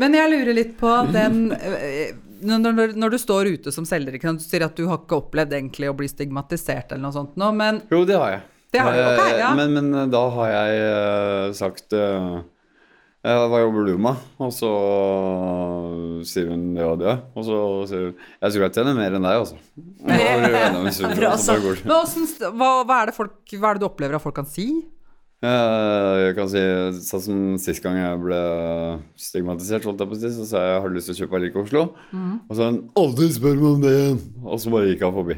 Men 0.00 0.14
jeg 0.18 0.32
lurer 0.34 0.54
litt 0.56 0.74
på 0.80 0.92
den 1.12 1.52
eh, 1.56 2.12
når, 2.42 2.96
når, 2.98 3.10
du 3.10 3.18
står 3.22 3.52
ute 3.54 3.72
som 3.74 3.84
selger, 3.86 4.16
ikke 4.18 4.26
sant? 4.30 4.42
du 4.42 4.46
sier 4.48 4.64
at 4.66 4.74
du 4.78 4.88
har 4.90 4.98
ikke 5.02 5.20
opplevd 5.20 5.52
egentlig 5.54 5.90
å 5.90 5.94
bli 5.94 6.08
stigmatisert 6.10 6.90
eller 6.90 7.04
noe 7.06 7.14
sånt 7.14 7.36
nå, 7.38 7.52
men 7.54 7.84
Jo, 7.92 8.02
det 8.08 8.18
har 8.18 8.30
jeg. 8.34 8.42
Det 8.72 8.80
har 8.80 8.96
du, 8.96 9.00
ok, 9.04 9.20
Eh, 9.28 9.38
ja. 9.38 9.50
men, 9.54 9.74
men 9.76 10.10
da 10.10 10.22
har 10.32 10.48
jeg 10.50 10.70
eh, 10.88 11.52
sagt 11.56 11.94
eh, 13.24 13.42
hva 13.52 13.60
jobber 13.62 13.86
du 13.86 13.96
med? 14.02 14.22
Og 14.42 14.50
så 14.54 14.70
sier 16.28 16.48
hun 16.52 16.64
det 16.76 16.86
og 16.86 16.98
det. 17.02 17.14
Og 17.38 17.44
så 17.46 17.58
sier 17.90 18.08
hun 18.08 18.16
Jeg 18.42 18.54
tror 18.54 18.64
jeg 18.66 18.74
tjener 18.78 18.98
mer 18.98 19.18
enn 19.18 19.26
deg, 19.28 19.42
altså. 19.44 19.56
Bra. 21.18 21.36
Men 21.84 21.94
hvordan, 21.94 22.56
hva, 22.58 22.72
hva, 22.88 22.98
er 23.02 23.06
det 23.12 23.16
folk, 23.18 23.36
hva 23.58 23.70
er 23.70 23.78
det 23.78 23.84
du 23.84 23.88
opplever 23.88 24.18
at 24.18 24.24
folk 24.24 24.36
kan 24.40 24.48
si? 24.50 24.66
Eh, 25.42 26.16
Jeg 26.28 26.34
kan 26.38 26.46
si 26.50 26.60
sånn 27.02 27.22
som 27.24 27.38
sist 27.58 27.82
gang 27.82 27.96
jeg 27.98 28.20
ble 28.22 28.40
stigmatisert, 29.18 29.86
holdt 29.88 30.04
jeg 30.04 30.10
på 30.12 30.18
å 30.18 30.20
si, 30.22 30.30
så 30.36 30.44
sa 30.46 30.60
jeg 30.62 30.74
jeg 30.76 30.82
har 30.84 30.92
lyst 30.96 31.10
til 31.10 31.16
å 31.16 31.20
kjøpe 31.22 31.38
Alike 31.40 31.62
Oslo. 31.64 31.82
Og 32.46 32.52
så 32.54 32.60
sa 32.60 32.68
hun 32.70 32.82
'aldri 32.94 33.26
spør 33.34 33.56
meg 33.58 33.70
om 33.72 33.80
det 33.82 33.90
igjen', 33.96 34.20
og 34.46 34.60
så 34.62 34.70
bare 34.70 34.86
gikk 34.92 35.02
hun 35.02 35.16
forbi. 35.18 35.36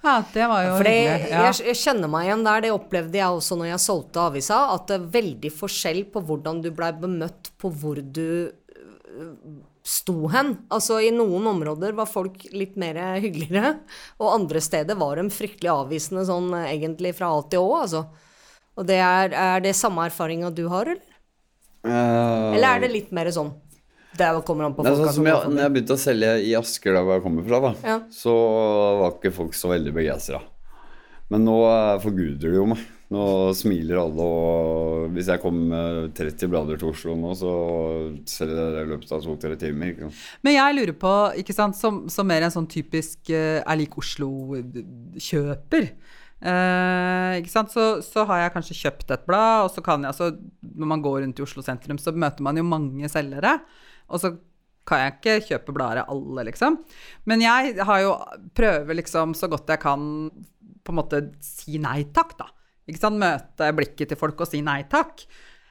Ja, 0.00 0.22
det 0.32 0.46
var 0.48 0.62
jo 0.64 0.76
Fordi 0.78 0.94
hyggelig. 0.96 1.30
Ja. 1.30 1.40
jeg, 1.46 1.56
jeg 1.70 1.78
kjenner 1.82 2.10
meg 2.12 2.28
igjen 2.28 2.44
der, 2.46 2.62
det 2.64 2.70
opplevde 2.72 3.20
jeg 3.20 3.40
også 3.40 3.58
når 3.60 3.68
jeg 3.72 3.82
solgte 3.84 4.22
avisa, 4.22 4.60
at 4.74 4.86
det 4.88 4.96
er 4.96 5.10
veldig 5.18 5.50
forskjell 5.52 6.00
på 6.14 6.22
hvordan 6.28 6.62
du 6.64 6.70
blei 6.76 6.88
bemøtt 6.96 7.52
på 7.60 7.72
hvor 7.82 8.00
du 8.00 8.30
øh, 8.48 9.34
sto 9.84 10.16
hen. 10.32 10.54
Altså 10.72 11.02
i 11.04 11.12
noen 11.12 11.50
områder 11.52 11.92
var 11.98 12.08
folk 12.08 12.46
litt 12.56 12.80
mer 12.80 12.96
hyggeligere, 13.20 13.76
og 14.22 14.34
andre 14.38 14.64
steder 14.64 14.98
var 15.00 15.20
de 15.20 15.28
fryktelig 15.34 15.72
avvisende 15.74 16.24
sånn 16.28 16.48
egentlig 16.62 17.14
fra 17.20 17.32
A 17.36 17.44
til 17.52 17.68
Å, 17.68 17.80
altså. 17.84 18.04
Og 18.80 18.86
det 18.88 19.00
er, 19.04 19.34
er 19.36 19.64
det 19.64 19.76
samme 19.76 20.08
erfaringa 20.08 20.48
du 20.54 20.64
har, 20.72 20.88
eller? 20.88 21.06
Uh... 21.84 22.52
Eller 22.54 22.68
er 22.74 22.82
det 22.84 22.92
litt 22.92 23.12
mer 23.16 23.28
sånn 23.32 23.52
Det 24.18 24.28
kommer 24.46 24.66
an 24.66 24.74
på 24.74 24.82
folka 24.84 24.96
sånn 24.96 25.12
som 25.12 25.20
som 25.20 25.28
jeg, 25.28 25.50
når 25.54 25.62
jeg 25.62 25.74
begynte 25.74 25.96
å 25.96 26.00
selge 26.02 26.30
i 26.42 26.54
Asker, 26.58 26.96
der 26.96 27.04
hvor 27.06 27.18
jeg 27.18 27.24
kommer 27.26 27.44
fra, 27.46 27.60
da, 27.66 27.74
Ja. 27.86 27.98
så 28.10 28.32
var 29.00 29.12
ikke 29.14 29.34
folk 29.34 29.54
så 29.54 29.70
veldig 29.70 29.92
begeistra. 29.94 30.40
Men 31.30 31.44
nå 31.46 31.58
eh, 31.68 32.00
forguder 32.02 32.50
de 32.50 32.58
jo 32.58 32.64
meg. 32.72 32.80
Nå 33.10 33.22
smiler 33.58 33.98
alle, 33.98 34.22
og 34.22 35.14
hvis 35.16 35.26
jeg 35.32 35.42
kommer 35.42 35.70
med 35.72 36.12
30 36.14 36.50
blader 36.50 36.78
til 36.78 36.92
Oslo 36.92 37.16
nå, 37.18 37.32
så 37.38 37.50
selger 38.30 38.54
jeg 38.60 38.74
det 38.76 38.84
i 38.84 38.90
løpet 38.92 39.14
av 39.16 39.24
to-tre 39.24 39.56
timer. 39.58 39.90
Ikke 39.90 40.06
sant? 40.06 40.20
Men 40.46 40.54
jeg 40.54 40.76
lurer 40.78 40.94
på, 40.94 41.14
ikke 41.42 41.56
sant, 41.56 41.78
som, 41.78 42.04
som 42.12 42.28
mer 42.30 42.46
en 42.46 42.54
sånn 42.54 42.68
typisk 42.70 43.32
uh, 43.34 43.58
er 43.64 43.80
lik 43.80 43.98
Oslo-kjøper. 43.98 45.90
Eh, 46.40 47.32
ikke 47.42 47.52
sant? 47.52 47.74
Så, 47.74 47.88
så 48.06 48.24
har 48.30 48.44
jeg 48.44 48.54
kanskje 48.54 48.78
kjøpt 48.78 49.10
et 49.12 49.26
blad, 49.28 49.66
og 49.66 49.74
så 49.74 49.82
kan 49.84 50.00
jeg 50.06 50.14
altså 50.14 50.30
Når 50.62 50.88
man 50.94 51.02
går 51.04 51.18
rundt 51.24 51.42
i 51.42 51.44
Oslo 51.44 51.64
sentrum, 51.66 51.98
så 52.00 52.14
møter 52.16 52.46
man 52.46 52.56
jo 52.56 52.64
mange 52.64 53.10
selgere. 53.12 53.58
Og 54.10 54.20
så 54.22 54.32
kan 54.90 55.04
jeg 55.04 55.12
ikke 55.18 55.34
kjøpe 55.50 55.74
blader 55.76 56.02
av 56.02 56.10
alle, 56.14 56.46
liksom. 56.50 56.78
Men 57.30 57.42
jeg 57.44 57.76
har 57.86 58.00
jo 58.02 58.14
prøver 58.56 58.96
liksom 58.98 59.34
så 59.38 59.46
godt 59.52 59.68
jeg 59.70 59.82
kan 59.82 60.08
på 60.82 60.90
en 60.94 60.98
måte 60.98 61.20
si 61.44 61.78
nei 61.78 62.02
takk, 62.16 62.34
da. 62.40 62.48
Ikke 62.90 62.98
sant? 63.04 63.20
Møte 63.20 63.68
blikket 63.76 64.08
til 64.10 64.18
folk 64.18 64.40
og 64.40 64.48
si 64.50 64.62
nei 64.66 64.82
takk. 64.90 65.22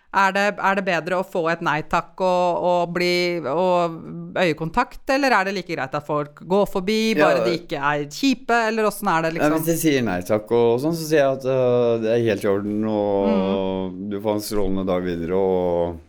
Er 0.10 0.32
det, 0.34 0.44
er 0.58 0.78
det 0.80 0.84
bedre 0.88 1.20
å 1.20 1.26
få 1.28 1.44
et 1.52 1.60
nei 1.62 1.84
takk 1.86 2.18
og, 2.26 2.64
og, 2.66 2.94
bli, 2.96 3.38
og 3.46 4.00
øyekontakt, 4.42 5.04
eller 5.14 5.36
er 5.38 5.46
det 5.46 5.54
like 5.54 5.76
greit 5.76 5.94
at 6.00 6.08
folk 6.08 6.40
går 6.50 6.66
forbi, 6.72 7.14
bare 7.20 7.42
Ja. 7.42 7.44
de 7.46 7.54
ikke 7.60 7.78
er 7.92 8.06
kjipe, 8.10 8.58
eller 8.72 8.88
åssen 8.90 9.08
er 9.12 9.28
det, 9.28 9.34
liksom? 9.36 9.54
hvis 9.60 9.68
de 9.70 9.76
sier 9.78 10.02
nei 10.08 10.18
takk 10.26 10.50
og 10.58 10.80
sånn, 10.82 10.96
så 10.98 11.06
sier 11.12 11.22
jeg 11.22 11.36
at 11.38 11.46
uh, 11.46 12.02
det 12.02 12.10
er 12.16 12.26
helt 12.26 12.46
i 12.48 12.50
orden, 12.50 12.80
og 12.90 13.30
Mm. 13.30 14.10
du 14.10 14.18
får 14.24 14.34
en 14.40 14.46
strålende 14.48 14.86
dag 14.90 15.04
videre, 15.06 15.38
og 15.38 16.00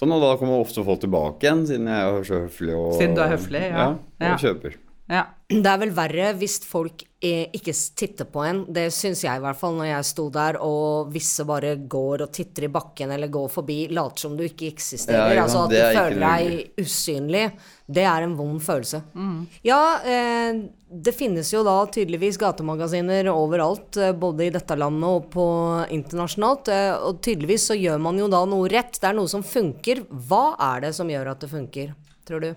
sånn. 0.00 0.12
Og 0.16 0.22
da 0.24 0.32
kommer 0.40 0.60
ofte 0.64 0.84
folk 0.86 1.00
tilbake 1.04 1.44
igjen, 1.46 1.66
siden 1.68 1.90
jeg 1.92 2.06
er 2.08 2.46
høflig 2.46 2.76
og 2.76 2.94
Siden 2.98 3.14
du 3.18 3.22
er 3.24 3.34
høflig, 3.36 3.64
ja. 3.70 3.88
og 3.94 4.24
Ja. 4.26 4.36
kjøper. 4.40 4.78
Ja. 5.10 5.26
Det 5.50 5.66
er 5.66 5.80
vel 5.82 5.90
verre 5.90 6.28
hvis 6.38 6.60
folk 6.62 7.02
eh, 7.18 7.48
ikke 7.56 7.72
titter 7.98 8.28
på 8.30 8.44
en. 8.46 8.60
Det 8.70 8.84
syns 8.94 9.24
jeg 9.24 9.40
i 9.40 9.42
hvert 9.42 9.58
fall 9.58 9.74
når 9.80 9.88
jeg 9.88 10.06
sto 10.06 10.28
der 10.30 10.60
og 10.62 11.10
visse 11.10 11.42
bare 11.48 11.72
går 11.90 12.22
og 12.22 12.30
titter 12.36 12.68
i 12.68 12.70
bakken 12.70 13.10
eller 13.16 13.32
går 13.32 13.48
forbi, 13.50 13.80
later 13.90 14.28
som 14.28 14.36
du 14.38 14.44
ikke 14.46 14.68
eksisterer. 14.70 15.34
Ja, 15.34 15.48
altså 15.48 15.64
at 15.64 15.74
du 15.74 15.80
er 15.80 15.98
føler 15.98 16.22
deg 16.22 16.86
usynlig. 16.86 17.42
Det 17.90 18.06
er 18.06 18.22
en 18.22 18.38
vond 18.38 18.62
følelse. 18.62 19.02
Mm. 19.18 19.42
Ja, 19.66 19.82
eh, 20.06 20.62
det 20.86 21.16
finnes 21.18 21.50
jo 21.50 21.64
da 21.66 21.74
tydeligvis 21.90 22.38
gatemagasiner 22.38 23.32
overalt, 23.34 23.98
eh, 23.98 24.14
både 24.14 24.46
i 24.46 24.54
dette 24.54 24.78
landet 24.78 25.10
og 25.10 25.28
på 25.34 25.50
internasjonalt. 25.90 26.70
Eh, 26.70 26.94
og 26.94 27.18
tydeligvis 27.26 27.66
så 27.72 27.80
gjør 27.80 27.98
man 28.06 28.22
jo 28.22 28.30
da 28.30 28.46
noe 28.46 28.70
rett. 28.70 29.02
Det 29.02 29.10
er 29.10 29.18
noe 29.18 29.30
som 29.30 29.42
funker. 29.42 30.06
Hva 30.30 30.52
er 30.70 30.86
det 30.86 30.94
som 31.02 31.10
gjør 31.10 31.34
at 31.34 31.42
det 31.42 31.50
funker, 31.58 31.96
tror 32.30 32.46
du? 32.46 32.52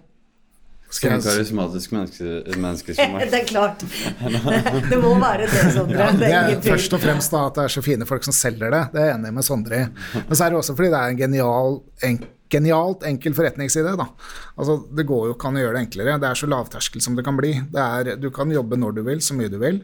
Skal 0.93 1.15
jeg, 1.15 1.23
karismatisk 1.25 1.93
menneske, 1.95 2.27
menneske 2.53 2.93
som 2.97 3.15
meg. 3.15 3.25
det 3.31 3.39
er 3.41 3.47
klart. 3.49 3.81
det 4.91 4.99
må 5.01 5.15
være 5.17 5.47
det, 5.49 5.63
Sondre. 5.73 6.11
ja, 6.29 6.43
det 6.51 6.59
er 6.59 6.61
først 6.67 6.93
og 6.93 7.01
fremst 7.01 7.33
da 7.33 7.47
at 7.47 7.57
det 7.57 7.65
er 7.65 7.73
så 7.73 7.83
fine 7.85 8.07
folk 8.09 8.27
som 8.27 8.35
selger 8.35 8.69
det. 8.73 8.83
Det 8.93 9.01
er 9.01 9.09
jeg 9.09 9.17
enig 9.17 9.33
med 9.39 9.47
Sondre 9.47 9.81
i. 9.81 9.89
Men 10.19 10.37
så 10.37 10.45
er 10.45 10.53
det 10.53 10.61
også 10.61 10.77
fordi 10.77 10.91
det 10.93 10.99
er 10.99 11.13
en 11.15 11.21
genial, 11.23 11.79
en, 12.09 12.19
genialt 12.53 13.07
enkel 13.09 13.33
forretningsidé. 13.37 13.95
Da. 13.97 14.05
Altså, 14.53 14.77
det 14.93 15.07
går 15.09 15.29
jo 15.29 15.37
ikke 15.37 15.49
an 15.49 15.57
å 15.57 15.63
gjøre 15.63 15.77
det 15.77 15.85
enklere. 15.87 16.19
Det 16.21 16.29
er 16.29 16.41
så 16.43 16.51
lavterskel 16.51 17.05
som 17.05 17.17
det 17.17 17.25
kan 17.25 17.39
bli. 17.39 17.55
Det 17.73 17.87
er, 17.87 18.13
du 18.21 18.29
kan 18.35 18.53
jobbe 18.53 18.79
når 18.79 18.99
du 18.99 19.01
vil, 19.07 19.23
så 19.25 19.37
mye 19.37 19.51
du 19.51 19.57
vil. 19.63 19.81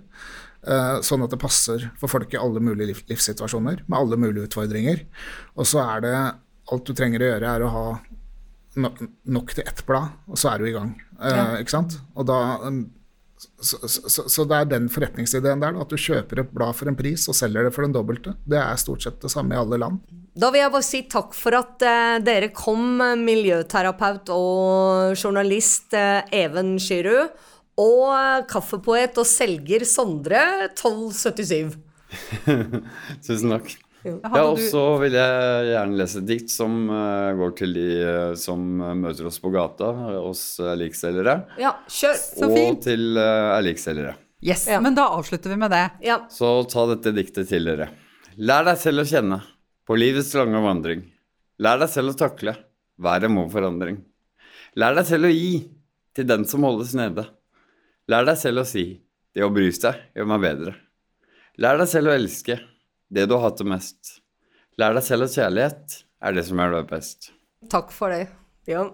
Uh, 0.60 1.00
sånn 1.06 1.24
at 1.24 1.32
det 1.32 1.40
passer 1.40 1.88
for 2.02 2.12
folk 2.12 2.34
i 2.36 2.40
alle 2.40 2.62
mulige 2.62 2.92
liv, 2.92 3.02
livssituasjoner, 3.10 3.86
med 3.88 3.98
alle 3.98 4.20
mulige 4.20 4.50
utfordringer. 4.50 5.06
Og 5.58 5.70
så 5.70 5.82
er 5.86 6.06
det 6.06 6.16
alt 6.70 6.86
du 6.86 6.94
trenger 6.94 7.24
å 7.24 7.30
gjøre, 7.32 7.54
er 7.56 7.66
å 7.66 7.74
ha 7.74 7.86
nok 8.84 9.54
til 9.56 9.68
ett 9.68 9.84
blad, 9.88 10.16
og 10.30 10.40
så 10.40 10.54
er 10.54 10.62
du 10.62 10.70
i 10.70 10.76
gang. 10.76 10.94
Ja. 11.20 11.44
Ikke 11.60 11.76
sant? 11.76 11.98
Og 12.16 12.28
da 12.30 12.40
um, 12.64 12.86
så, 13.40 13.88
så, 13.88 14.30
så 14.30 14.44
det 14.48 14.58
er 14.58 14.72
den 14.74 14.88
forretningsideen 14.92 15.62
der, 15.64 15.78
at 15.80 15.92
du 15.92 16.00
kjøper 16.00 16.42
et 16.44 16.52
blad 16.56 16.76
for 16.76 16.92
en 16.92 16.98
pris 17.00 17.24
og 17.32 17.38
selger 17.38 17.68
det 17.68 17.74
for 17.76 17.86
den 17.86 17.96
dobbelte. 17.96 18.36
Det 18.48 18.60
er 18.60 18.80
stort 18.80 19.06
sett 19.06 19.20
det 19.24 19.32
samme 19.32 19.56
i 19.56 19.60
alle 19.60 19.80
land. 19.80 20.00
Da 20.40 20.52
vil 20.52 20.62
jeg 20.62 20.74
bare 20.74 20.88
si 20.88 21.02
takk 21.12 21.36
for 21.36 21.56
at 21.58 21.84
eh, 21.88 22.20
dere 22.24 22.52
kom, 22.56 23.00
eh, 23.04 23.16
miljøterapeut 23.20 24.32
og 24.36 25.16
journalist 25.16 25.96
eh, 25.98 26.22
Even 26.44 26.76
Skyrud. 26.84 27.36
Og 27.80 28.06
eh, 28.12 28.46
kaffepoet 28.52 29.20
og 29.20 29.28
selger 29.28 29.88
Sondre 29.88 30.44
1277. 30.72 31.78
Tusen 33.26 33.56
takk. 33.56 33.76
Ja, 34.08 34.44
og 34.46 34.60
så 34.64 34.82
vil 35.02 35.18
jeg 35.18 35.66
gjerne 35.74 35.98
lese 36.00 36.22
dikt 36.24 36.52
som 36.54 36.76
uh, 36.88 37.34
går 37.36 37.52
til 37.60 37.74
de 37.76 37.88
uh, 38.00 38.36
som 38.40 38.62
møter 39.02 39.28
oss 39.28 39.42
på 39.44 39.52
gata, 39.52 39.90
eh, 40.14 40.20
oss 40.24 40.44
erlikselgere. 40.64 41.34
Ja, 41.60 41.74
kjør. 41.92 42.16
Så 42.16 42.48
og 42.48 42.56
fint. 42.56 42.82
til 42.88 43.20
uh, 43.20 43.58
erlikselgere. 43.58 44.16
Yes, 44.40 44.68
Ja. 44.72 44.80
men 44.80 44.96
da 44.96 45.10
avslutter 45.18 45.52
vi 45.52 45.58
med 45.60 45.74
det. 45.76 45.84
Ja. 46.08 46.22
Så 46.32 46.54
ta 46.72 46.86
dette 46.94 47.12
diktet 47.12 47.50
til 47.52 47.68
dere. 47.68 47.90
Lær 48.40 48.64
deg 48.70 48.80
selv 48.80 49.04
å 49.04 49.08
kjenne 49.10 49.42
på 49.84 49.98
livets 50.00 50.32
lange 50.40 50.62
vandring. 50.64 51.04
Lær 51.60 51.82
deg 51.82 51.92
selv 51.92 52.14
å 52.14 52.20
takle. 52.24 52.56
Været 53.00 53.32
må 53.32 53.50
forandring. 53.52 54.00
Lær 54.80 54.96
deg 54.96 55.08
selv 55.12 55.28
å 55.28 55.34
gi 55.34 55.66
til 56.16 56.28
den 56.30 56.48
som 56.48 56.64
holdes 56.64 56.96
nede. 56.96 57.28
Lær 58.08 58.24
deg 58.32 58.40
selv 58.40 58.64
å 58.64 58.68
si 58.68 58.86
det 59.36 59.44
å 59.44 59.52
bry 59.52 59.68
seg 59.76 60.00
gjør 60.16 60.32
meg 60.32 60.46
bedre. 60.48 60.76
Lær 61.60 61.82
deg 61.82 61.92
selv 61.92 62.14
å 62.14 62.16
elske 62.16 62.62
det 63.10 63.26
du 63.26 63.36
har 63.36 63.50
hatt 63.50 63.58
det 63.58 63.70
mest. 63.70 64.20
Lær 64.78 64.94
deg 64.96 65.04
selv 65.06 65.26
at 65.26 65.36
kjærlighet 65.36 66.02
er 66.22 66.36
det 66.36 66.46
som 66.48 66.62
gjør 66.62 66.80
deg 66.80 66.92
best. 66.92 67.32
Takk 67.74 67.94
for 67.94 68.14
det. 68.14 68.28
Ja. 68.70 68.86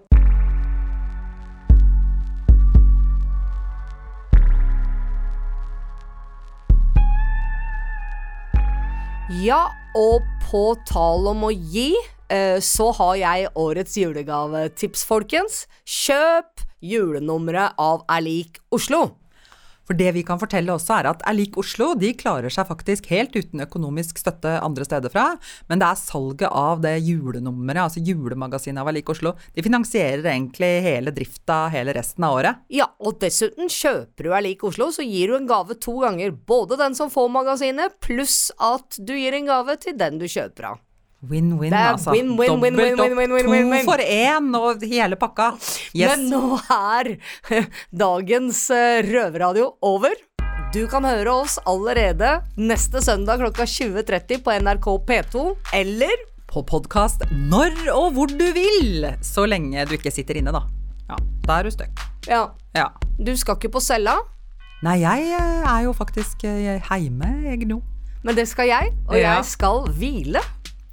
Ja, 9.41 9.65
og 9.97 10.21
på 10.45 10.63
tal 10.87 11.27
om 11.31 11.47
å 11.47 11.51
gi, 11.51 11.91
eh, 12.29 12.61
så 12.61 12.91
har 12.93 13.15
jeg 13.19 13.51
årets 13.57 13.97
julegavetips, 13.97 15.03
folkens. 15.03 15.65
Kjøp 15.83 16.63
julenummeret 16.79 17.73
av 17.81 18.05
Er 18.07 18.21
lik 18.21 18.61
Oslo. 18.71 19.17
For 19.85 19.97
det 19.97 20.11
vi 20.15 20.23
kan 20.25 20.39
fortelle 20.41 20.73
også 20.73 20.99
er 20.99 21.09
at 21.11 21.23
Er 21.29 21.41
Oslo 21.59 21.93
de 21.95 22.11
klarer 22.17 22.49
seg 22.49 22.67
faktisk 22.67 23.09
helt 23.11 23.35
uten 23.35 23.61
økonomisk 23.61 24.17
støtte 24.17 24.57
andre 24.65 24.85
steder 24.87 25.13
fra. 25.13 25.25
Men 25.69 25.81
det 25.81 25.87
er 25.87 25.99
salget 25.99 26.49
av 26.49 26.81
det 26.83 26.95
julenummeret, 27.05 27.83
altså 27.85 28.03
julemagasinet 28.03 28.81
av 28.81 28.89
Erlik 28.89 29.09
Oslo, 29.13 29.35
de 29.53 29.65
finansierer 29.65 30.25
egentlig 30.25 30.71
hele 30.85 31.13
drifta 31.15 31.65
hele 31.73 31.93
resten 31.95 32.25
av 32.25 32.39
året. 32.39 32.63
Ja, 32.73 32.89
og 32.99 33.19
dessuten 33.21 33.69
kjøper 33.71 34.27
du 34.27 34.33
Erlik 34.33 34.65
Oslo, 34.65 34.89
så 34.91 35.05
gir 35.05 35.31
du 35.31 35.37
en 35.39 35.49
gave 35.49 35.77
to 35.77 35.99
ganger. 36.01 36.33
Både 36.33 36.79
den 36.81 36.97
som 36.97 37.13
får 37.13 37.29
magasinet, 37.33 37.99
pluss 38.03 38.49
at 38.57 38.97
du 38.99 39.15
gir 39.15 39.37
en 39.37 39.51
gave 39.51 39.77
til 39.81 39.97
den 39.99 40.19
du 40.21 40.27
kjøper 40.27 40.73
av. 40.73 40.84
Win-win, 41.29 41.73
altså. 41.73 42.11
win, 42.11 42.35
win, 42.37 42.49
Dobbelt 42.53 42.77
win, 42.77 42.93
opp. 42.99 43.17
win, 43.17 43.33
win, 43.33 43.49
win. 43.71 43.85
To 43.85 43.91
for 43.91 43.97
én 44.03 44.49
og 44.59 44.83
hele 44.85 45.15
pakka. 45.21 45.51
Yes. 45.93 46.15
Men 46.17 46.29
nå 46.29 46.59
er 46.71 47.11
dagens 48.05 48.69
eh, 48.75 49.01
røverradio 49.07 49.71
over. 49.81 50.15
Du 50.73 50.81
kan 50.91 51.05
høre 51.07 51.31
oss 51.31 51.57
allerede 51.69 52.41
neste 52.59 52.99
søndag 53.03 53.39
klokka 53.39 53.63
20.30 53.69 54.41
på 54.43 54.55
NRK 54.59 54.87
P2, 55.07 55.43
eller 55.77 56.23
På 56.51 56.63
podkast 56.67 57.23
når 57.31 57.73
og 57.93 58.13
hvor 58.15 58.27
du 58.31 58.45
vil, 58.55 59.05
så 59.23 59.45
lenge 59.47 59.85
du 59.89 59.95
ikke 59.97 60.11
sitter 60.13 60.39
inne, 60.39 60.51
da. 60.55 60.61
Ja, 61.09 61.17
da 61.45 61.59
er 61.61 61.67
du 61.67 61.71
stuck. 61.75 62.05
Ja, 62.27 62.45
Ja. 62.75 62.89
du 63.19 63.31
skal 63.37 63.55
ikke 63.59 63.71
på 63.77 63.81
cella, 63.83 64.17
Nei, 64.83 64.97
jeg 65.01 65.29
eh, 65.33 65.63
er 65.65 65.85
jo 65.85 65.93
faktisk 65.95 66.43
hjemme, 66.43 66.81
heime, 66.89 67.29
jeg 67.47 67.63
nå. 67.69 67.77
men 68.25 68.35
det 68.35 68.43
skal 68.49 68.67
jeg, 68.67 68.91
og 69.07 69.15
Ja. 69.15 69.37
jeg 69.37 69.45
skal 69.45 69.85
hvile. 69.95 70.41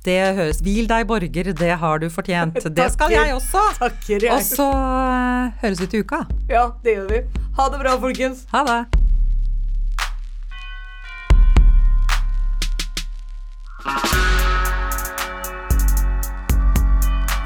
Det 0.03 0.19
høres 0.35 0.59
Hvil 0.67 0.89
deg, 0.91 1.05
borger, 1.07 1.53
det 1.55 1.75
har 1.79 2.01
du 2.03 2.09
fortjent. 2.11 2.59
Det 2.79 2.89
skal 2.91 3.13
jeg 3.15 3.35
også. 3.37 3.61
Takker, 3.79 4.25
jeg. 4.27 4.33
Og 4.35 4.43
så 4.43 4.67
eh, 4.75 5.53
høres 5.63 5.83
vi 5.83 5.87
til 5.93 6.03
uka. 6.03 6.25
Ja, 6.51 6.71
det 6.83 6.97
gjør 6.97 7.07
vi. 7.13 7.21
Ha 7.59 7.69
det 7.71 7.79
bra, 7.85 7.95
folkens. 8.03 8.43
Ha 8.51 8.65
det. 8.67 8.81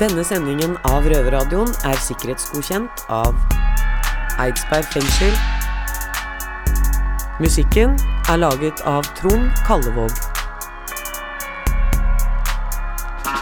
Denne 0.00 0.24
sendingen 0.28 0.76
av 0.84 1.06
Røverradioen 1.08 1.70
er 1.88 2.00
sikkerhetsgodkjent 2.04 3.04
av 3.12 3.36
Eidsberg 4.44 4.88
fengsel. 4.92 5.36
Musikken 7.40 7.96
er 8.32 8.40
laget 8.40 8.80
av 8.88 9.08
Trond 9.16 9.52
Kallevåg. 9.68 10.35